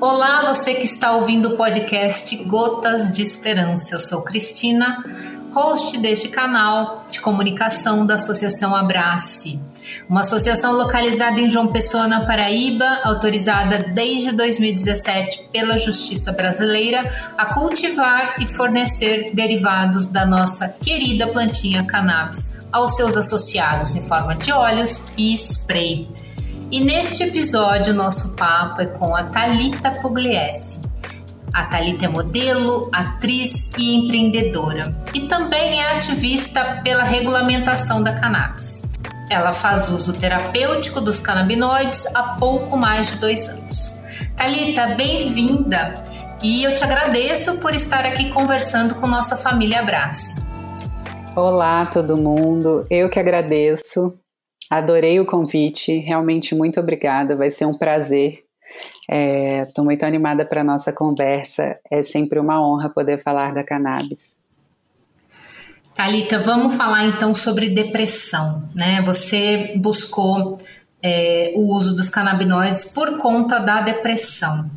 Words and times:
Olá, 0.00 0.46
você 0.46 0.72
que 0.72 0.86
está 0.86 1.12
ouvindo 1.12 1.50
o 1.50 1.56
podcast 1.58 2.34
Gotas 2.44 3.10
de 3.10 3.20
Esperança. 3.20 3.96
Eu 3.96 4.00
sou 4.00 4.22
Cristina, 4.22 5.04
host 5.52 5.98
deste 5.98 6.28
canal 6.28 7.06
de 7.10 7.20
comunicação 7.20 8.06
da 8.06 8.14
Associação 8.14 8.74
Abrace, 8.74 9.60
uma 10.08 10.22
associação 10.22 10.72
localizada 10.72 11.38
em 11.38 11.50
João 11.50 11.66
Pessoa, 11.66 12.08
na 12.08 12.24
Paraíba, 12.24 13.00
autorizada 13.04 13.90
desde 13.92 14.32
2017 14.32 15.48
pela 15.52 15.78
Justiça 15.78 16.32
Brasileira 16.32 17.04
a 17.36 17.52
cultivar 17.52 18.36
e 18.40 18.46
fornecer 18.46 19.34
derivados 19.34 20.06
da 20.06 20.24
nossa 20.24 20.66
querida 20.66 21.26
plantinha 21.26 21.84
cannabis 21.84 22.48
aos 22.72 22.96
seus 22.96 23.18
associados 23.18 23.94
em 23.94 24.02
forma 24.02 24.34
de 24.34 24.50
óleos 24.50 25.04
e 25.18 25.34
spray. 25.34 26.08
E 26.72 26.78
neste 26.78 27.24
episódio, 27.24 27.92
nosso 27.92 28.36
papo 28.36 28.80
é 28.80 28.86
com 28.86 29.12
a 29.12 29.24
Talita 29.24 29.90
Pugliese. 29.90 30.78
A 31.52 31.64
Talita 31.64 32.04
é 32.04 32.08
modelo, 32.08 32.88
atriz 32.92 33.72
e 33.76 33.96
empreendedora 33.96 34.96
e 35.12 35.26
também 35.26 35.80
é 35.80 35.96
ativista 35.96 36.80
pela 36.84 37.02
regulamentação 37.02 38.00
da 38.00 38.12
cannabis. 38.12 38.82
Ela 39.28 39.52
faz 39.52 39.88
uso 39.88 40.12
terapêutico 40.12 41.00
dos 41.00 41.18
canabinoides 41.18 42.06
há 42.14 42.36
pouco 42.38 42.76
mais 42.76 43.08
de 43.08 43.16
dois 43.16 43.48
anos. 43.48 43.90
Talita, 44.36 44.94
bem-vinda 44.94 45.94
e 46.40 46.62
eu 46.62 46.72
te 46.76 46.84
agradeço 46.84 47.56
por 47.56 47.74
estar 47.74 48.06
aqui 48.06 48.30
conversando 48.30 48.94
com 48.94 49.08
nossa 49.08 49.36
família 49.36 49.80
Abrace. 49.80 50.36
Olá, 51.34 51.84
todo 51.86 52.20
mundo. 52.20 52.86
Eu 52.88 53.10
que 53.10 53.18
agradeço. 53.18 54.16
Adorei 54.70 55.18
o 55.18 55.26
convite, 55.26 55.98
realmente 55.98 56.54
muito 56.54 56.78
obrigada, 56.78 57.34
vai 57.34 57.50
ser 57.50 57.66
um 57.66 57.76
prazer. 57.76 58.44
Estou 59.66 59.82
é, 59.82 59.84
muito 59.84 60.04
animada 60.04 60.44
para 60.44 60.60
a 60.60 60.64
nossa 60.64 60.92
conversa, 60.92 61.76
é 61.90 62.02
sempre 62.02 62.38
uma 62.38 62.64
honra 62.64 62.88
poder 62.88 63.20
falar 63.20 63.52
da 63.52 63.64
cannabis. 63.64 64.38
Talita, 65.92 66.38
vamos 66.38 66.76
falar 66.76 67.04
então 67.04 67.34
sobre 67.34 67.68
depressão, 67.68 68.70
né? 68.72 69.02
Você 69.02 69.74
buscou 69.76 70.58
é, 71.02 71.52
o 71.56 71.74
uso 71.74 71.96
dos 71.96 72.08
canabinoides 72.08 72.84
por 72.84 73.18
conta 73.18 73.58
da 73.58 73.80
depressão. 73.80 74.70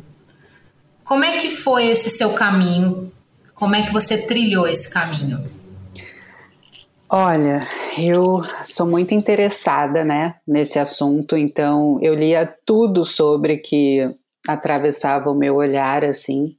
Como 1.04 1.24
é 1.24 1.36
que 1.36 1.50
foi 1.50 1.86
esse 1.86 2.10
seu 2.10 2.30
caminho? 2.30 3.12
Como 3.54 3.76
é 3.76 3.82
que 3.82 3.92
você 3.92 4.18
trilhou 4.18 4.66
esse 4.66 4.90
caminho? 4.90 5.53
Olha, 7.08 7.66
eu 7.98 8.40
sou 8.64 8.86
muito 8.86 9.14
interessada, 9.14 10.04
né, 10.04 10.36
nesse 10.48 10.78
assunto, 10.78 11.36
então 11.36 11.98
eu 12.02 12.14
lia 12.14 12.46
tudo 12.64 13.04
sobre 13.04 13.58
que 13.58 14.00
atravessava 14.48 15.30
o 15.30 15.34
meu 15.34 15.56
olhar, 15.56 16.04
assim. 16.04 16.56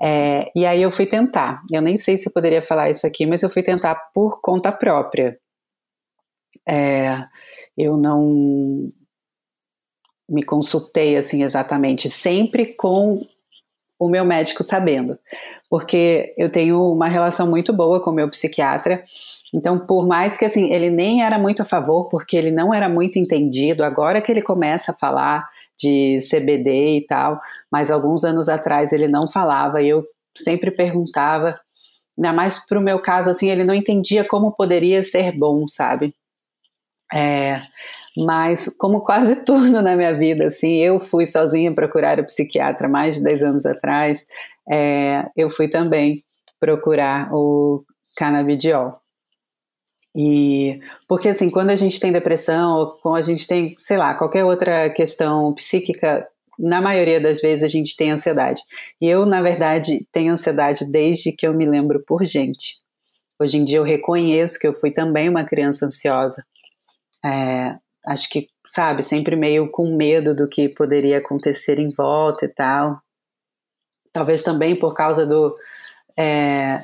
É, 0.00 0.50
e 0.54 0.66
aí 0.66 0.82
eu 0.82 0.90
fui 0.90 1.06
tentar. 1.06 1.62
Eu 1.70 1.80
nem 1.80 1.96
sei 1.96 2.18
se 2.18 2.28
eu 2.28 2.32
poderia 2.32 2.62
falar 2.62 2.90
isso 2.90 3.06
aqui, 3.06 3.26
mas 3.26 3.42
eu 3.42 3.50
fui 3.50 3.62
tentar 3.62 3.94
por 4.14 4.40
conta 4.40 4.72
própria. 4.72 5.38
É, 6.68 7.24
eu 7.76 7.96
não 7.96 8.90
me 10.28 10.42
consultei 10.42 11.16
assim 11.16 11.42
exatamente, 11.44 12.10
sempre 12.10 12.74
com 12.74 13.24
o 13.98 14.08
meu 14.08 14.24
médico 14.24 14.62
sabendo, 14.62 15.18
porque 15.68 16.34
eu 16.38 16.50
tenho 16.50 16.92
uma 16.92 17.08
relação 17.08 17.48
muito 17.48 17.72
boa 17.72 18.00
com 18.00 18.10
o 18.10 18.14
meu 18.14 18.28
psiquiatra 18.28 19.02
então, 19.54 19.78
por 19.78 20.06
mais 20.06 20.36
que 20.36 20.44
assim, 20.44 20.72
ele 20.72 20.90
nem 20.90 21.22
era 21.22 21.38
muito 21.38 21.62
a 21.62 21.64
favor, 21.64 22.08
porque 22.10 22.36
ele 22.36 22.50
não 22.50 22.74
era 22.74 22.88
muito 22.88 23.18
entendido, 23.18 23.84
agora 23.84 24.20
que 24.20 24.30
ele 24.30 24.42
começa 24.42 24.92
a 24.92 24.94
falar 24.94 25.48
de 25.78 26.18
CBD 26.28 26.98
e 26.98 27.06
tal, 27.06 27.40
mas 27.70 27.90
alguns 27.90 28.24
anos 28.24 28.48
atrás 28.48 28.92
ele 28.92 29.08
não 29.08 29.30
falava 29.30 29.80
e 29.80 29.88
eu 29.88 30.04
sempre 30.36 30.70
perguntava, 30.70 31.58
ainda 32.18 32.32
mais 32.32 32.66
para 32.66 32.78
o 32.78 32.82
meu 32.82 33.00
caso, 33.00 33.30
assim, 33.30 33.50
ele 33.50 33.64
não 33.64 33.74
entendia 33.74 34.24
como 34.24 34.52
poderia 34.52 35.02
ser 35.02 35.32
bom, 35.32 35.66
sabe? 35.68 36.14
É, 37.14 37.62
mas 38.18 38.68
como 38.78 39.02
quase 39.02 39.36
tudo 39.44 39.80
na 39.80 39.96
minha 39.96 40.12
vida, 40.14 40.46
assim, 40.46 40.76
eu 40.82 41.00
fui 41.00 41.26
sozinha 41.26 41.74
procurar 41.74 42.18
o 42.18 42.26
psiquiatra 42.26 42.88
mais 42.88 43.16
de 43.16 43.22
10 43.22 43.42
anos 43.42 43.66
atrás, 43.66 44.26
é, 44.70 45.26
eu 45.36 45.50
fui 45.50 45.68
também 45.68 46.24
procurar 46.58 47.30
o 47.32 47.84
canabidiol. 48.16 49.00
E 50.14 50.80
porque 51.06 51.28
assim, 51.28 51.50
quando 51.50 51.70
a 51.70 51.76
gente 51.76 52.00
tem 52.00 52.10
depressão, 52.10 52.78
ou 52.78 52.92
quando 53.02 53.16
a 53.16 53.22
gente 53.22 53.46
tem, 53.46 53.76
sei 53.78 53.98
lá, 53.98 54.14
qualquer 54.14 54.44
outra 54.44 54.88
questão 54.90 55.52
psíquica, 55.52 56.26
na 56.58 56.80
maioria 56.80 57.20
das 57.20 57.40
vezes 57.42 57.62
a 57.62 57.68
gente 57.68 57.94
tem 57.94 58.10
ansiedade. 58.10 58.62
E 59.00 59.06
eu, 59.08 59.26
na 59.26 59.42
verdade, 59.42 60.06
tenho 60.10 60.32
ansiedade 60.32 60.90
desde 60.90 61.32
que 61.32 61.46
eu 61.46 61.52
me 61.52 61.66
lembro 61.66 62.02
por 62.06 62.24
gente. 62.24 62.80
Hoje 63.38 63.58
em 63.58 63.64
dia 63.64 63.78
eu 63.78 63.82
reconheço 63.82 64.58
que 64.58 64.66
eu 64.66 64.72
fui 64.72 64.90
também 64.90 65.28
uma 65.28 65.44
criança 65.44 65.84
ansiosa. 65.84 66.42
É, 67.22 67.76
acho 68.06 68.30
que, 68.30 68.48
sabe, 68.66 69.02
sempre 69.02 69.36
meio 69.36 69.70
com 69.70 69.94
medo 69.94 70.34
do 70.34 70.48
que 70.48 70.68
poderia 70.70 71.18
acontecer 71.18 71.78
em 71.78 71.94
volta 71.94 72.46
e 72.46 72.48
tal. 72.48 72.98
Talvez 74.16 74.42
também 74.42 74.74
por 74.74 74.94
causa 74.94 75.26
do. 75.26 75.54
É, 76.18 76.82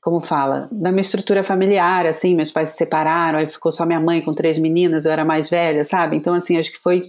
como 0.00 0.18
fala, 0.22 0.66
da 0.72 0.90
minha 0.90 1.02
estrutura 1.02 1.44
familiar, 1.44 2.06
assim, 2.06 2.34
meus 2.34 2.50
pais 2.50 2.70
se 2.70 2.78
separaram, 2.78 3.38
aí 3.38 3.46
ficou 3.46 3.70
só 3.70 3.84
minha 3.84 4.00
mãe 4.00 4.22
com 4.22 4.32
três 4.32 4.58
meninas, 4.58 5.04
eu 5.04 5.12
era 5.12 5.26
mais 5.26 5.50
velha, 5.50 5.84
sabe? 5.84 6.16
Então, 6.16 6.32
assim, 6.32 6.56
acho 6.56 6.72
que 6.72 6.78
foi 6.78 7.02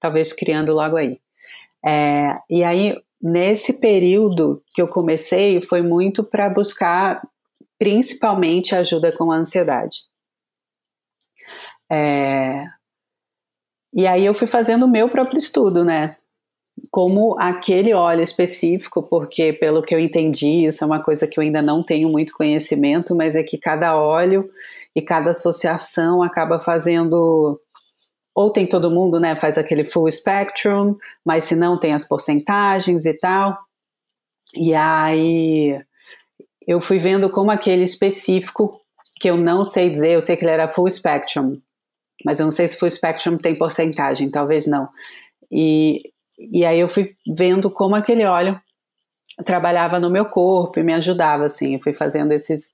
talvez 0.00 0.32
criando 0.32 0.72
logo 0.72 0.96
aí. 0.96 1.20
É, 1.86 2.36
e 2.50 2.64
aí, 2.64 3.00
nesse 3.22 3.74
período 3.74 4.60
que 4.74 4.82
eu 4.82 4.88
comecei, 4.88 5.62
foi 5.62 5.80
muito 5.80 6.24
para 6.24 6.48
buscar 6.50 7.22
principalmente 7.78 8.74
ajuda 8.74 9.12
com 9.16 9.30
a 9.30 9.36
ansiedade. 9.36 9.98
É, 11.88 12.64
e 13.94 14.04
aí 14.04 14.26
eu 14.26 14.34
fui 14.34 14.48
fazendo 14.48 14.86
o 14.86 14.90
meu 14.90 15.08
próprio 15.08 15.38
estudo, 15.38 15.84
né? 15.84 16.16
Como 16.90 17.36
aquele 17.38 17.92
óleo 17.92 18.22
específico, 18.22 19.02
porque 19.02 19.52
pelo 19.52 19.82
que 19.82 19.94
eu 19.94 19.98
entendi, 19.98 20.66
isso 20.66 20.82
é 20.82 20.86
uma 20.86 21.02
coisa 21.02 21.26
que 21.26 21.38
eu 21.38 21.42
ainda 21.42 21.62
não 21.62 21.82
tenho 21.82 22.08
muito 22.08 22.32
conhecimento, 22.32 23.14
mas 23.14 23.34
é 23.34 23.42
que 23.42 23.58
cada 23.58 23.96
óleo 23.96 24.50
e 24.94 25.02
cada 25.02 25.30
associação 25.30 26.22
acaba 26.22 26.60
fazendo 26.60 27.60
ou 28.34 28.50
tem 28.50 28.66
todo 28.66 28.90
mundo, 28.90 29.20
né, 29.20 29.34
faz 29.34 29.58
aquele 29.58 29.84
full 29.84 30.10
spectrum, 30.10 30.96
mas 31.24 31.44
se 31.44 31.56
não 31.56 31.78
tem 31.78 31.92
as 31.92 32.06
porcentagens 32.06 33.04
e 33.04 33.12
tal. 33.14 33.58
E 34.54 34.74
aí 34.74 35.80
eu 36.66 36.80
fui 36.80 36.98
vendo 36.98 37.28
como 37.30 37.50
aquele 37.50 37.84
específico 37.84 38.80
que 39.20 39.28
eu 39.28 39.36
não 39.36 39.64
sei 39.64 39.90
dizer, 39.90 40.12
eu 40.12 40.22
sei 40.22 40.36
que 40.36 40.44
ele 40.44 40.52
era 40.52 40.68
full 40.68 40.90
spectrum, 40.90 41.60
mas 42.24 42.40
eu 42.40 42.44
não 42.44 42.50
sei 42.50 42.68
se 42.68 42.78
full 42.78 42.90
spectrum 42.90 43.36
tem 43.36 43.58
porcentagem, 43.58 44.30
talvez 44.30 44.66
não. 44.66 44.84
E 45.52 46.02
e 46.52 46.64
aí 46.64 46.80
eu 46.80 46.88
fui 46.88 47.14
vendo 47.26 47.70
como 47.70 47.94
aquele 47.94 48.24
óleo 48.24 48.60
trabalhava 49.44 49.98
no 50.00 50.10
meu 50.10 50.24
corpo 50.26 50.78
e 50.78 50.82
me 50.82 50.94
ajudava, 50.94 51.44
assim. 51.44 51.74
Eu 51.74 51.80
fui 51.82 51.94
fazendo 51.94 52.32
esses 52.32 52.72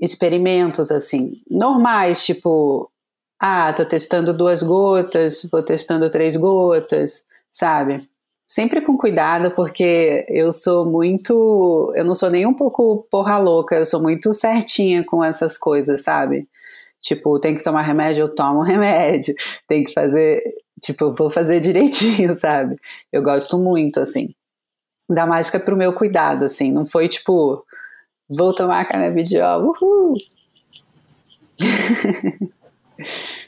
experimentos, 0.00 0.90
assim, 0.90 1.42
normais, 1.50 2.24
tipo, 2.24 2.90
ah, 3.38 3.72
tô 3.72 3.84
testando 3.84 4.32
duas 4.36 4.62
gotas, 4.62 5.48
vou 5.50 5.62
testando 5.62 6.10
três 6.10 6.36
gotas, 6.36 7.24
sabe? 7.52 8.08
Sempre 8.46 8.80
com 8.80 8.96
cuidado, 8.96 9.52
porque 9.52 10.26
eu 10.28 10.52
sou 10.52 10.84
muito. 10.84 11.92
Eu 11.96 12.04
não 12.04 12.14
sou 12.14 12.30
nem 12.30 12.46
um 12.46 12.54
pouco 12.54 13.06
porra 13.10 13.38
louca, 13.38 13.76
eu 13.76 13.86
sou 13.86 14.02
muito 14.02 14.34
certinha 14.34 15.04
com 15.04 15.22
essas 15.22 15.56
coisas, 15.56 16.02
sabe? 16.02 16.48
Tipo, 17.00 17.38
tem 17.40 17.54
que 17.54 17.62
tomar 17.62 17.82
remédio, 17.82 18.22
eu 18.22 18.34
tomo 18.34 18.62
remédio. 18.64 19.34
Tem 19.68 19.84
que 19.84 19.92
fazer 19.92 20.42
Tipo, 20.80 21.12
vou 21.12 21.30
fazer 21.30 21.60
direitinho, 21.60 22.34
sabe? 22.34 22.76
Eu 23.12 23.22
gosto 23.22 23.58
muito, 23.58 24.00
assim, 24.00 24.34
da 25.08 25.26
mágica 25.26 25.60
pro 25.60 25.76
meu 25.76 25.92
cuidado, 25.92 26.44
assim. 26.44 26.72
Não 26.72 26.86
foi 26.86 27.08
tipo, 27.08 27.64
vou 28.28 28.54
tomar 28.54 28.84
canabidiol, 28.86 29.66
uhul! 29.66 30.14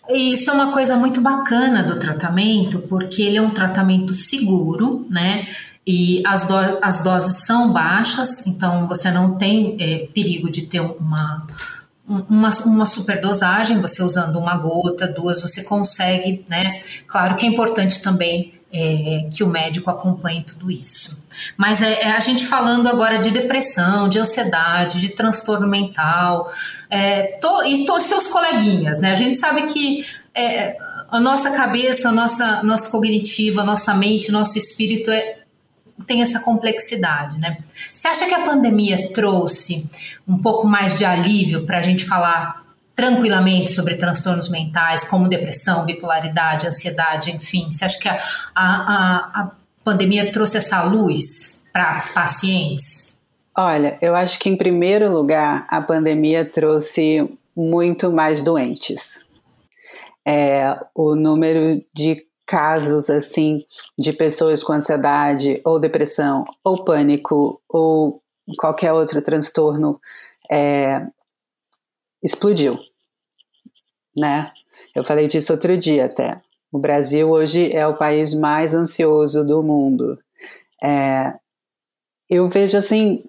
Isso 0.09 0.51
é 0.51 0.53
uma 0.53 0.73
coisa 0.73 0.97
muito 0.97 1.21
bacana 1.21 1.83
do 1.83 1.99
tratamento, 1.99 2.81
porque 2.81 3.23
ele 3.23 3.37
é 3.37 3.43
um 3.43 3.51
tratamento 3.51 4.13
seguro, 4.13 5.07
né? 5.11 5.47
E 5.87 6.23
as, 6.27 6.47
do 6.47 6.55
as 6.81 7.03
doses 7.03 7.45
são 7.45 7.73
baixas, 7.73 8.47
então 8.47 8.87
você 8.87 9.11
não 9.11 9.37
tem 9.37 9.77
é, 9.81 10.07
perigo 10.15 10.51
de 10.51 10.63
ter 10.63 10.81
uma, 10.81 11.47
uma, 12.09 12.51
uma 12.65 12.87
superdosagem, 12.87 13.81
você 13.81 14.03
usando 14.03 14.39
uma 14.39 14.57
gota, 14.57 15.07
duas, 15.07 15.41
você 15.41 15.63
consegue, 15.63 16.45
né? 16.49 16.81
Claro 17.07 17.37
que 17.37 17.47
é 17.47 17.49
importante 17.49 18.03
também 18.03 18.55
é, 18.73 19.29
que 19.33 19.45
o 19.45 19.49
médico 19.49 19.91
acompanhe 19.91 20.43
tudo 20.43 20.71
isso. 20.71 21.23
Mas 21.57 21.83
é, 21.83 22.03
é, 22.03 22.13
a 22.13 22.21
gente 22.21 22.47
falando 22.47 22.89
agora 22.89 23.19
de 23.19 23.31
depressão, 23.31 24.09
de 24.09 24.19
ansiedade, 24.19 25.01
de 25.01 25.11
transtorno 25.11 25.69
mental, 25.69 26.51
é, 26.91 27.39
e 27.67 27.85
todos 27.85 28.05
seus 28.05 28.27
coleguinhas, 28.27 28.99
né? 28.99 29.13
A 29.13 29.17
gente 29.17 29.37
sabe 29.37 29.63
que 29.65 30.05
é, 30.35 30.77
a 31.09 31.21
nossa 31.21 31.51
cabeça, 31.51 32.09
a 32.09 32.13
nossa, 32.13 32.63
nosso 32.63 32.91
cognitivo, 32.91 33.61
a 33.61 33.65
nossa 33.65 33.95
mente, 33.95 34.33
nosso 34.33 34.57
espírito 34.57 35.11
é, 35.11 35.42
tem 36.07 36.23
essa 36.23 36.41
complexidade, 36.41 37.39
né? 37.39 37.59
Você 37.95 38.09
acha 38.09 38.27
que 38.27 38.35
a 38.35 38.45
pandemia 38.45 39.13
trouxe 39.13 39.89
um 40.27 40.39
pouco 40.39 40.67
mais 40.67 40.97
de 40.97 41.05
alívio 41.05 41.65
para 41.65 41.79
a 41.79 41.83
gente 41.83 42.05
falar 42.05 42.63
tranquilamente 42.95 43.73
sobre 43.73 43.97
transtornos 43.97 44.49
mentais, 44.49 45.05
como 45.05 45.29
depressão, 45.29 45.85
bipolaridade, 45.85 46.67
ansiedade, 46.67 47.31
enfim? 47.31 47.71
Você 47.71 47.85
acha 47.85 47.99
que 47.99 48.09
a, 48.09 48.19
a, 48.55 49.43
a 49.43 49.51
pandemia 49.83 50.31
trouxe 50.31 50.59
essa 50.59 50.83
luz 50.83 51.63
para 51.73 52.11
pacientes? 52.15 53.17
Olha, 53.57 53.99
eu 54.01 54.15
acho 54.15 54.39
que 54.39 54.49
em 54.49 54.57
primeiro 54.57 55.11
lugar 55.11 55.67
a 55.69 55.81
pandemia 55.81 56.45
trouxe 56.45 57.29
muito 57.55 58.11
mais 58.13 58.43
doentes 58.43 59.21
é, 60.27 60.79
o 60.95 61.15
número 61.15 61.85
de 61.95 62.25
casos 62.53 63.09
assim 63.09 63.65
de 63.99 64.13
pessoas 64.13 64.63
com 64.63 64.75
ansiedade 64.75 65.59
ou 65.65 65.81
depressão 65.81 66.45
ou 66.63 66.85
pânico 66.85 67.63
ou 67.67 68.23
qualquer 68.59 68.93
outro 68.93 69.23
transtorno 69.23 69.99
é, 70.51 71.07
explodiu, 72.23 72.79
né? 74.15 74.53
Eu 74.95 75.03
falei 75.03 75.27
disso 75.29 75.55
outro 75.55 75.79
dia 75.79 76.05
até. 76.05 76.43
O 76.71 76.79
Brasil 76.79 77.31
hoje 77.31 77.75
é 77.75 77.87
o 77.87 77.97
país 77.97 78.35
mais 78.35 78.75
ansioso 78.75 79.43
do 79.43 79.63
mundo. 79.63 80.19
É, 80.85 81.33
eu 82.29 82.51
vejo 82.51 82.77
assim 82.77 83.25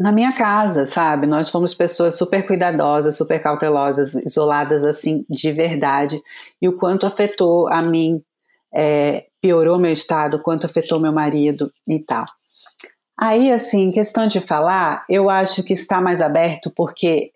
na 0.00 0.10
minha 0.10 0.32
casa, 0.32 0.86
sabe? 0.86 1.26
Nós 1.26 1.50
fomos 1.50 1.74
pessoas 1.74 2.16
super 2.16 2.46
cuidadosas, 2.46 3.18
super 3.18 3.38
cautelosas, 3.38 4.14
isoladas 4.14 4.82
assim 4.82 5.26
de 5.28 5.52
verdade. 5.52 6.18
E 6.60 6.66
o 6.66 6.78
quanto 6.78 7.06
afetou 7.06 7.68
a 7.68 7.82
mim, 7.82 8.22
é, 8.74 9.26
piorou 9.42 9.78
meu 9.78 9.92
estado, 9.92 10.40
quanto 10.42 10.64
afetou 10.64 10.98
meu 10.98 11.12
marido 11.12 11.70
e 11.86 11.98
tal. 11.98 12.24
Aí, 13.14 13.52
assim, 13.52 13.92
questão 13.92 14.26
de 14.26 14.40
falar, 14.40 15.04
eu 15.06 15.28
acho 15.28 15.62
que 15.62 15.74
está 15.74 16.00
mais 16.00 16.22
aberto 16.22 16.72
porque, 16.74 17.30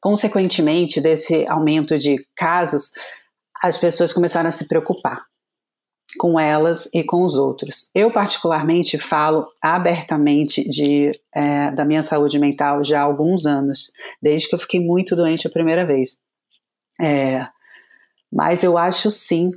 consequentemente 0.00 1.00
desse 1.00 1.44
aumento 1.48 1.98
de 1.98 2.24
casos, 2.36 2.92
as 3.60 3.76
pessoas 3.76 4.12
começaram 4.12 4.48
a 4.48 4.52
se 4.52 4.68
preocupar 4.68 5.29
com 6.18 6.38
elas 6.38 6.88
e 6.92 7.04
com 7.04 7.24
os 7.24 7.34
outros. 7.34 7.90
Eu, 7.94 8.10
particularmente, 8.10 8.98
falo 8.98 9.46
abertamente 9.62 10.68
de, 10.68 11.12
é, 11.34 11.70
da 11.70 11.84
minha 11.84 12.02
saúde 12.02 12.38
mental 12.38 12.82
já 12.82 13.00
há 13.00 13.04
alguns 13.04 13.46
anos, 13.46 13.90
desde 14.20 14.48
que 14.48 14.54
eu 14.54 14.58
fiquei 14.58 14.80
muito 14.80 15.14
doente 15.14 15.46
a 15.46 15.50
primeira 15.50 15.84
vez. 15.86 16.18
É, 17.00 17.46
mas 18.32 18.62
eu 18.62 18.76
acho 18.76 19.10
sim 19.10 19.50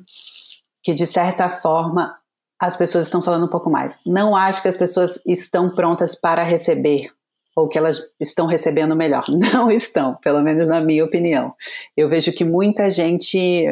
que, 0.81 0.93
de 0.93 1.07
certa 1.07 1.49
forma, 1.49 2.15
as 2.59 2.75
pessoas 2.75 3.05
estão 3.05 3.21
falando 3.21 3.45
um 3.45 3.49
pouco 3.49 3.69
mais. 3.69 3.99
Não 4.05 4.35
acho 4.35 4.61
que 4.61 4.67
as 4.67 4.77
pessoas 4.77 5.19
estão 5.25 5.73
prontas 5.73 6.15
para 6.15 6.43
receber 6.43 7.11
ou 7.55 7.67
que 7.67 7.77
elas 7.77 8.01
estão 8.19 8.47
recebendo 8.47 8.95
melhor. 8.95 9.25
Não 9.29 9.69
estão, 9.69 10.15
pelo 10.15 10.41
menos 10.41 10.67
na 10.67 10.81
minha 10.81 11.05
opinião. 11.05 11.53
Eu 11.95 12.09
vejo 12.09 12.31
que 12.31 12.43
muita 12.43 12.89
gente 12.89 13.67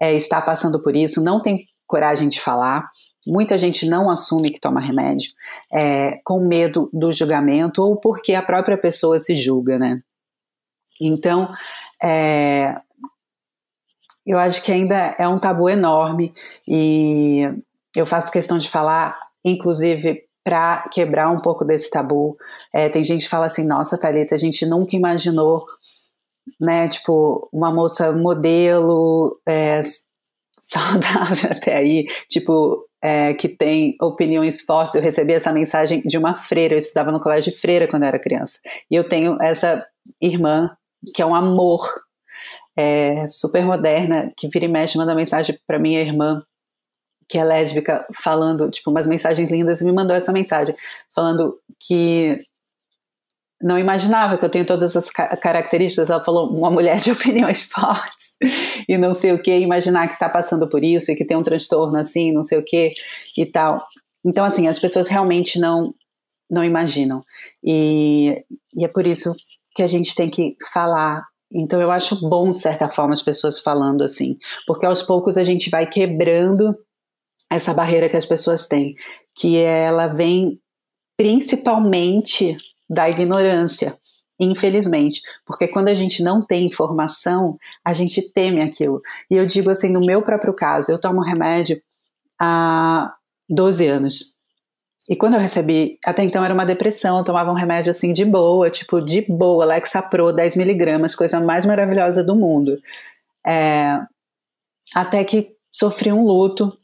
é, 0.00 0.12
está 0.14 0.42
passando 0.42 0.82
por 0.82 0.94
isso, 0.94 1.22
não 1.22 1.40
tem 1.40 1.66
coragem 1.86 2.28
de 2.28 2.40
falar. 2.40 2.88
Muita 3.26 3.56
gente 3.56 3.88
não 3.88 4.10
assume 4.10 4.50
que 4.50 4.60
toma 4.60 4.80
remédio, 4.80 5.32
é, 5.72 6.20
com 6.24 6.40
medo 6.40 6.90
do 6.92 7.10
julgamento 7.12 7.82
ou 7.82 7.96
porque 7.96 8.34
a 8.34 8.42
própria 8.42 8.76
pessoa 8.76 9.18
se 9.18 9.34
julga, 9.34 9.78
né? 9.78 10.02
Então, 11.00 11.48
é, 12.02 12.76
eu 14.26 14.38
acho 14.38 14.62
que 14.62 14.72
ainda 14.72 15.14
é 15.18 15.26
um 15.28 15.38
tabu 15.38 15.68
enorme 15.68 16.34
e 16.66 17.42
eu 17.94 18.06
faço 18.06 18.32
questão 18.32 18.58
de 18.58 18.68
falar, 18.68 19.18
inclusive 19.44 20.24
para 20.44 20.88
quebrar 20.92 21.30
um 21.30 21.40
pouco 21.40 21.64
desse 21.64 21.90
tabu. 21.90 22.36
É, 22.72 22.88
tem 22.88 23.02
gente 23.02 23.24
que 23.24 23.30
fala 23.30 23.46
assim: 23.46 23.64
nossa, 23.66 23.98
Thalita, 23.98 24.34
a 24.34 24.38
gente 24.38 24.66
nunca 24.66 24.96
imaginou, 24.96 25.64
né? 26.60 26.88
Tipo, 26.88 27.48
uma 27.52 27.72
moça 27.72 28.12
modelo, 28.12 29.40
é, 29.46 29.82
saudável 30.58 31.50
até 31.52 31.76
aí, 31.76 32.06
tipo, 32.28 32.88
é, 33.02 33.34
que 33.34 33.48
tem 33.48 33.96
opiniões 34.00 34.62
fortes. 34.62 34.96
Eu 34.96 35.02
recebi 35.02 35.32
essa 35.32 35.52
mensagem 35.52 36.02
de 36.02 36.16
uma 36.18 36.34
freira, 36.34 36.74
eu 36.74 36.78
estudava 36.78 37.12
no 37.12 37.20
colégio 37.20 37.52
de 37.52 37.58
freira 37.58 37.86
quando 37.86 38.02
eu 38.04 38.08
era 38.08 38.18
criança. 38.18 38.60
E 38.90 38.94
eu 38.94 39.08
tenho 39.08 39.40
essa 39.42 39.84
irmã, 40.20 40.74
que 41.14 41.22
é 41.22 41.26
um 41.26 41.34
amor, 41.34 41.86
é, 42.76 43.28
super 43.28 43.64
moderna, 43.64 44.32
que 44.36 44.48
vira 44.48 44.64
e 44.64 44.68
mexe, 44.68 44.98
manda 44.98 45.14
mensagem 45.14 45.58
para 45.66 45.78
minha 45.78 46.00
irmã, 46.00 46.42
que 47.28 47.38
é 47.38 47.44
lésbica, 47.44 48.06
falando, 48.22 48.70
tipo, 48.70 48.90
umas 48.90 49.06
mensagens 49.06 49.50
lindas, 49.50 49.80
e 49.80 49.84
me 49.84 49.92
mandou 49.92 50.16
essa 50.16 50.32
mensagem, 50.32 50.74
falando 51.14 51.58
que 51.80 52.40
não 53.64 53.78
imaginava 53.78 54.36
que 54.36 54.44
eu 54.44 54.50
tenho 54.50 54.66
todas 54.66 54.94
as 54.94 55.08
características. 55.08 56.10
Ela 56.10 56.22
falou, 56.22 56.54
uma 56.54 56.70
mulher 56.70 56.98
de 56.98 57.10
opiniões 57.12 57.64
fortes 57.64 58.34
e 58.86 58.98
não 58.98 59.14
sei 59.14 59.32
o 59.32 59.42
que, 59.42 59.56
imaginar 59.58 60.06
que 60.06 60.14
está 60.14 60.28
passando 60.28 60.68
por 60.68 60.84
isso 60.84 61.10
e 61.10 61.16
que 61.16 61.24
tem 61.24 61.34
um 61.34 61.42
transtorno 61.42 61.96
assim, 61.96 62.30
não 62.30 62.42
sei 62.42 62.58
o 62.58 62.64
que 62.64 62.92
e 63.38 63.46
tal. 63.46 63.82
Então, 64.22 64.44
assim, 64.44 64.68
as 64.68 64.78
pessoas 64.78 65.08
realmente 65.08 65.58
não, 65.58 65.94
não 66.50 66.62
imaginam. 66.62 67.22
E, 67.64 68.44
e 68.76 68.84
é 68.84 68.88
por 68.88 69.06
isso 69.06 69.34
que 69.74 69.82
a 69.82 69.88
gente 69.88 70.14
tem 70.14 70.28
que 70.28 70.54
falar. 70.70 71.24
Então, 71.50 71.80
eu 71.80 71.90
acho 71.90 72.20
bom, 72.28 72.52
de 72.52 72.60
certa 72.60 72.90
forma, 72.90 73.14
as 73.14 73.22
pessoas 73.22 73.58
falando 73.58 74.04
assim, 74.04 74.36
porque 74.66 74.84
aos 74.84 75.00
poucos 75.00 75.38
a 75.38 75.44
gente 75.44 75.70
vai 75.70 75.86
quebrando 75.86 76.76
essa 77.50 77.72
barreira 77.72 78.10
que 78.10 78.16
as 78.16 78.26
pessoas 78.26 78.66
têm, 78.66 78.94
que 79.34 79.56
ela 79.56 80.06
vem 80.08 80.60
principalmente 81.16 82.56
da 82.88 83.08
ignorância, 83.08 83.98
infelizmente, 84.38 85.22
porque 85.46 85.68
quando 85.68 85.88
a 85.88 85.94
gente 85.94 86.22
não 86.22 86.44
tem 86.44 86.66
informação, 86.66 87.58
a 87.84 87.92
gente 87.92 88.32
teme 88.32 88.62
aquilo. 88.62 89.00
E 89.30 89.36
eu 89.36 89.46
digo 89.46 89.70
assim, 89.70 89.90
no 89.90 90.00
meu 90.00 90.22
próprio 90.22 90.52
caso, 90.52 90.90
eu 90.90 91.00
tomo 91.00 91.20
remédio 91.20 91.80
há 92.40 93.14
12 93.48 93.86
anos. 93.86 94.34
E 95.08 95.14
quando 95.14 95.34
eu 95.34 95.40
recebi, 95.40 95.98
até 96.04 96.22
então 96.22 96.42
era 96.42 96.54
uma 96.54 96.64
depressão, 96.64 97.18
eu 97.18 97.24
tomava 97.24 97.50
um 97.50 97.54
remédio 97.54 97.90
assim 97.90 98.12
de 98.12 98.24
boa, 98.24 98.70
tipo 98.70 99.02
de 99.02 99.20
boa, 99.20 99.64
Lexapro, 99.66 100.32
10 100.32 100.56
miligramas, 100.56 101.14
coisa 101.14 101.40
mais 101.40 101.66
maravilhosa 101.66 102.24
do 102.24 102.34
mundo. 102.34 102.80
É, 103.46 104.00
até 104.94 105.22
que 105.24 105.54
sofri 105.70 106.10
um 106.10 106.24
luto 106.24 106.76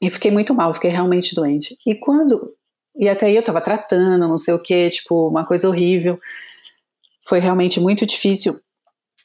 e 0.00 0.08
fiquei 0.08 0.30
muito 0.30 0.54
mal, 0.54 0.72
fiquei 0.72 0.90
realmente 0.90 1.34
doente. 1.34 1.76
E 1.86 1.94
quando 1.94 2.54
e 2.98 3.08
até 3.08 3.26
aí 3.26 3.36
eu 3.36 3.42
tava 3.42 3.60
tratando, 3.60 4.26
não 4.26 4.38
sei 4.38 4.52
o 4.54 4.58
que, 4.58 4.90
tipo, 4.90 5.28
uma 5.28 5.46
coisa 5.46 5.68
horrível. 5.68 6.18
Foi 7.26 7.38
realmente 7.38 7.78
muito 7.78 8.04
difícil. 8.04 8.58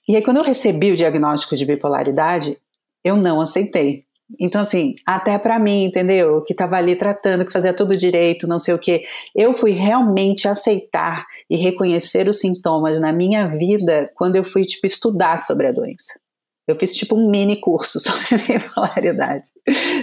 E 0.07 0.15
aí, 0.15 0.21
quando 0.21 0.37
eu 0.37 0.43
recebi 0.43 0.91
o 0.91 0.95
diagnóstico 0.95 1.55
de 1.55 1.65
bipolaridade, 1.65 2.57
eu 3.03 3.15
não 3.17 3.41
aceitei. 3.41 4.05
Então, 4.39 4.61
assim, 4.61 4.95
até 5.05 5.37
para 5.37 5.59
mim, 5.59 5.85
entendeu? 5.85 6.41
Que 6.43 6.53
tava 6.53 6.77
ali 6.77 6.95
tratando, 6.95 7.45
que 7.45 7.51
fazia 7.51 7.73
tudo 7.73 7.97
direito, 7.97 8.47
não 8.47 8.59
sei 8.59 8.73
o 8.73 8.79
que. 8.79 9.03
Eu 9.35 9.53
fui 9.53 9.71
realmente 9.71 10.47
aceitar 10.47 11.25
e 11.49 11.57
reconhecer 11.57 12.27
os 12.27 12.39
sintomas 12.39 12.99
na 12.99 13.11
minha 13.11 13.47
vida 13.47 14.11
quando 14.15 14.35
eu 14.35 14.43
fui, 14.43 14.65
tipo, 14.65 14.85
estudar 14.85 15.39
sobre 15.39 15.67
a 15.67 15.71
doença. 15.71 16.19
Eu 16.67 16.75
fiz 16.75 16.95
tipo 16.95 17.15
um 17.15 17.29
mini 17.29 17.59
curso 17.59 17.99
sobre 18.01 18.37
bipolaridade. 18.37 19.49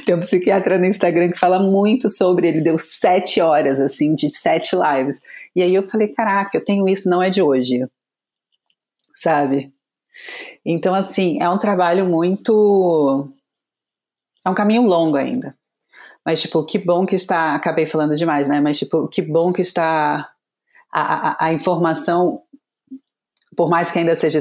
Tem 0.05 0.15
um 0.15 0.21
psiquiatra 0.21 0.79
no 0.79 0.85
Instagram 0.85 1.31
que 1.31 1.39
fala 1.39 1.59
muito 1.59 2.09
sobre, 2.09 2.49
ele 2.49 2.61
deu 2.61 2.77
sete 2.77 3.41
horas, 3.41 3.81
assim, 3.81 4.15
de 4.15 4.29
sete 4.29 4.77
lives. 4.77 5.23
E 5.57 5.63
aí 5.63 5.75
eu 5.75 5.89
falei, 5.89 6.09
caraca, 6.09 6.57
eu 6.57 6.65
tenho 6.65 6.89
isso, 6.89 7.09
não 7.09 7.23
é 7.23 7.31
de 7.31 7.41
hoje. 7.41 7.87
Sabe? 9.15 9.73
Então, 10.65 10.95
assim, 10.95 11.41
é 11.41 11.49
um 11.49 11.59
trabalho 11.59 12.07
muito. 12.07 13.33
É 14.45 14.51
um 14.51 14.55
caminho 14.55 14.83
longo 14.83 15.17
ainda. 15.17 15.55
Mas, 16.25 16.43
tipo, 16.43 16.65
que 16.65 16.79
bom 16.79 17.07
que 17.07 17.15
está. 17.15 17.55
Acabei 17.55 17.87
falando 17.87 18.17
demais, 18.17 18.47
né? 18.47 18.61
Mas, 18.61 18.79
tipo, 18.79 19.09
que 19.09 19.23
bom 19.23 19.53
que 19.53 19.63
está. 19.63 20.31
A, 20.93 21.45
a, 21.45 21.47
a 21.47 21.53
informação 21.53 22.43
por 23.57 23.69
mais 23.69 23.91
que 23.91 23.99
ainda 23.99 24.17
seja 24.17 24.39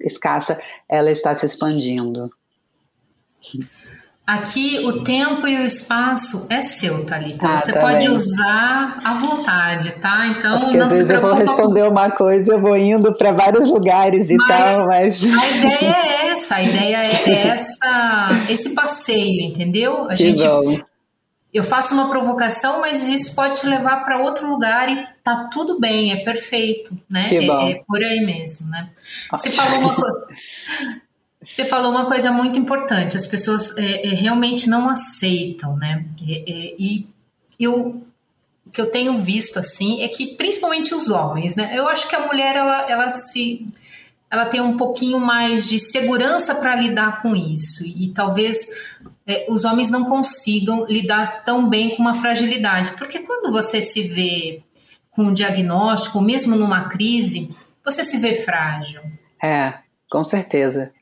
escassa, 0.00 0.60
ela 0.88 1.10
está 1.10 1.34
se 1.34 1.46
expandindo. 1.46 2.30
Aqui 4.24 4.78
o 4.84 5.02
tempo 5.02 5.48
e 5.48 5.56
o 5.56 5.66
espaço 5.66 6.46
é 6.48 6.60
seu, 6.60 7.04
Thalita. 7.04 7.44
Ah, 7.48 7.58
Você 7.58 7.72
tá 7.72 7.80
pode 7.80 8.06
bem. 8.06 8.14
usar 8.14 9.00
à 9.04 9.14
vontade, 9.14 9.92
tá? 9.94 10.28
Então 10.28 10.60
Porque 10.60 10.76
não 10.78 10.86
às 10.86 10.92
vezes 10.92 11.10
eu 11.10 11.20
vou 11.20 11.34
responder 11.34 11.82
uma 11.82 12.08
coisa, 12.08 12.52
eu 12.52 12.60
vou 12.60 12.76
indo 12.76 13.12
para 13.16 13.32
vários 13.32 13.66
lugares 13.66 14.30
e 14.30 14.36
mas 14.36 14.48
tal, 14.48 14.86
mas 14.86 15.24
a 15.24 15.48
ideia 15.50 15.96
é 15.96 16.28
essa, 16.28 16.54
a 16.54 16.62
ideia 16.62 16.96
é 16.98 17.48
essa, 17.50 18.44
esse 18.48 18.70
passeio, 18.70 19.40
entendeu? 19.40 20.04
A 20.04 20.14
que 20.14 20.22
gente 20.22 20.46
bom 20.46 20.78
eu 21.52 21.62
faço 21.62 21.92
uma 21.92 22.08
provocação, 22.08 22.80
mas 22.80 23.06
isso 23.06 23.34
pode 23.34 23.60
te 23.60 23.66
levar 23.66 24.04
para 24.04 24.18
outro 24.18 24.48
lugar 24.48 24.88
e 24.88 25.06
tá 25.22 25.48
tudo 25.52 25.78
bem, 25.78 26.10
é 26.10 26.16
perfeito, 26.16 26.98
né? 27.08 27.28
É, 27.30 27.70
é, 27.70 27.82
por 27.86 28.02
aí 28.02 28.20
mesmo, 28.24 28.66
né? 28.68 28.88
Você 29.30 29.50
falou 29.50 29.80
uma 29.80 29.94
coisa. 29.94 30.26
Você 31.44 31.64
falou 31.64 31.90
uma 31.90 32.06
coisa 32.06 32.30
muito 32.30 32.56
importante, 32.56 33.16
as 33.16 33.26
pessoas 33.26 33.76
é, 33.76 34.06
é, 34.06 34.14
realmente 34.14 34.70
não 34.70 34.88
aceitam, 34.88 35.76
né? 35.76 36.04
É, 36.26 36.74
e 36.78 37.08
eu, 37.58 38.02
o 38.64 38.70
que 38.70 38.80
eu 38.80 38.90
tenho 38.90 39.18
visto 39.18 39.58
assim 39.58 40.02
é 40.02 40.08
que 40.08 40.36
principalmente 40.36 40.94
os 40.94 41.10
homens, 41.10 41.56
né? 41.56 41.76
Eu 41.76 41.88
acho 41.88 42.08
que 42.08 42.14
a 42.14 42.26
mulher 42.26 42.54
ela, 42.54 42.88
ela 42.88 43.12
se 43.12 43.66
ela 44.30 44.46
tem 44.46 44.62
um 44.62 44.78
pouquinho 44.78 45.18
mais 45.18 45.68
de 45.68 45.78
segurança 45.78 46.54
para 46.54 46.74
lidar 46.76 47.20
com 47.20 47.36
isso 47.36 47.84
e 47.84 48.08
talvez 48.14 48.66
é, 49.26 49.46
os 49.48 49.64
homens 49.64 49.90
não 49.90 50.04
consigam 50.04 50.86
lidar 50.86 51.44
tão 51.44 51.68
bem 51.68 51.90
com 51.90 52.02
uma 52.02 52.14
fragilidade, 52.14 52.92
porque 52.92 53.20
quando 53.20 53.52
você 53.52 53.80
se 53.80 54.02
vê 54.02 54.62
com 55.10 55.24
um 55.24 55.34
diagnóstico, 55.34 56.20
mesmo 56.20 56.56
numa 56.56 56.88
crise, 56.88 57.54
você 57.84 58.02
se 58.02 58.18
vê 58.18 58.32
frágil. 58.32 59.02
É, 59.42 59.74
com 60.10 60.24
certeza. 60.24 60.92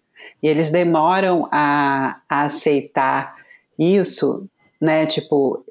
E 0.42 0.48
eles 0.48 0.70
demoram 0.70 1.48
a, 1.50 2.20
a 2.28 2.44
aceitar 2.44 3.36
isso, 3.78 4.48
né? 4.80 5.06
Tipo, 5.06 5.64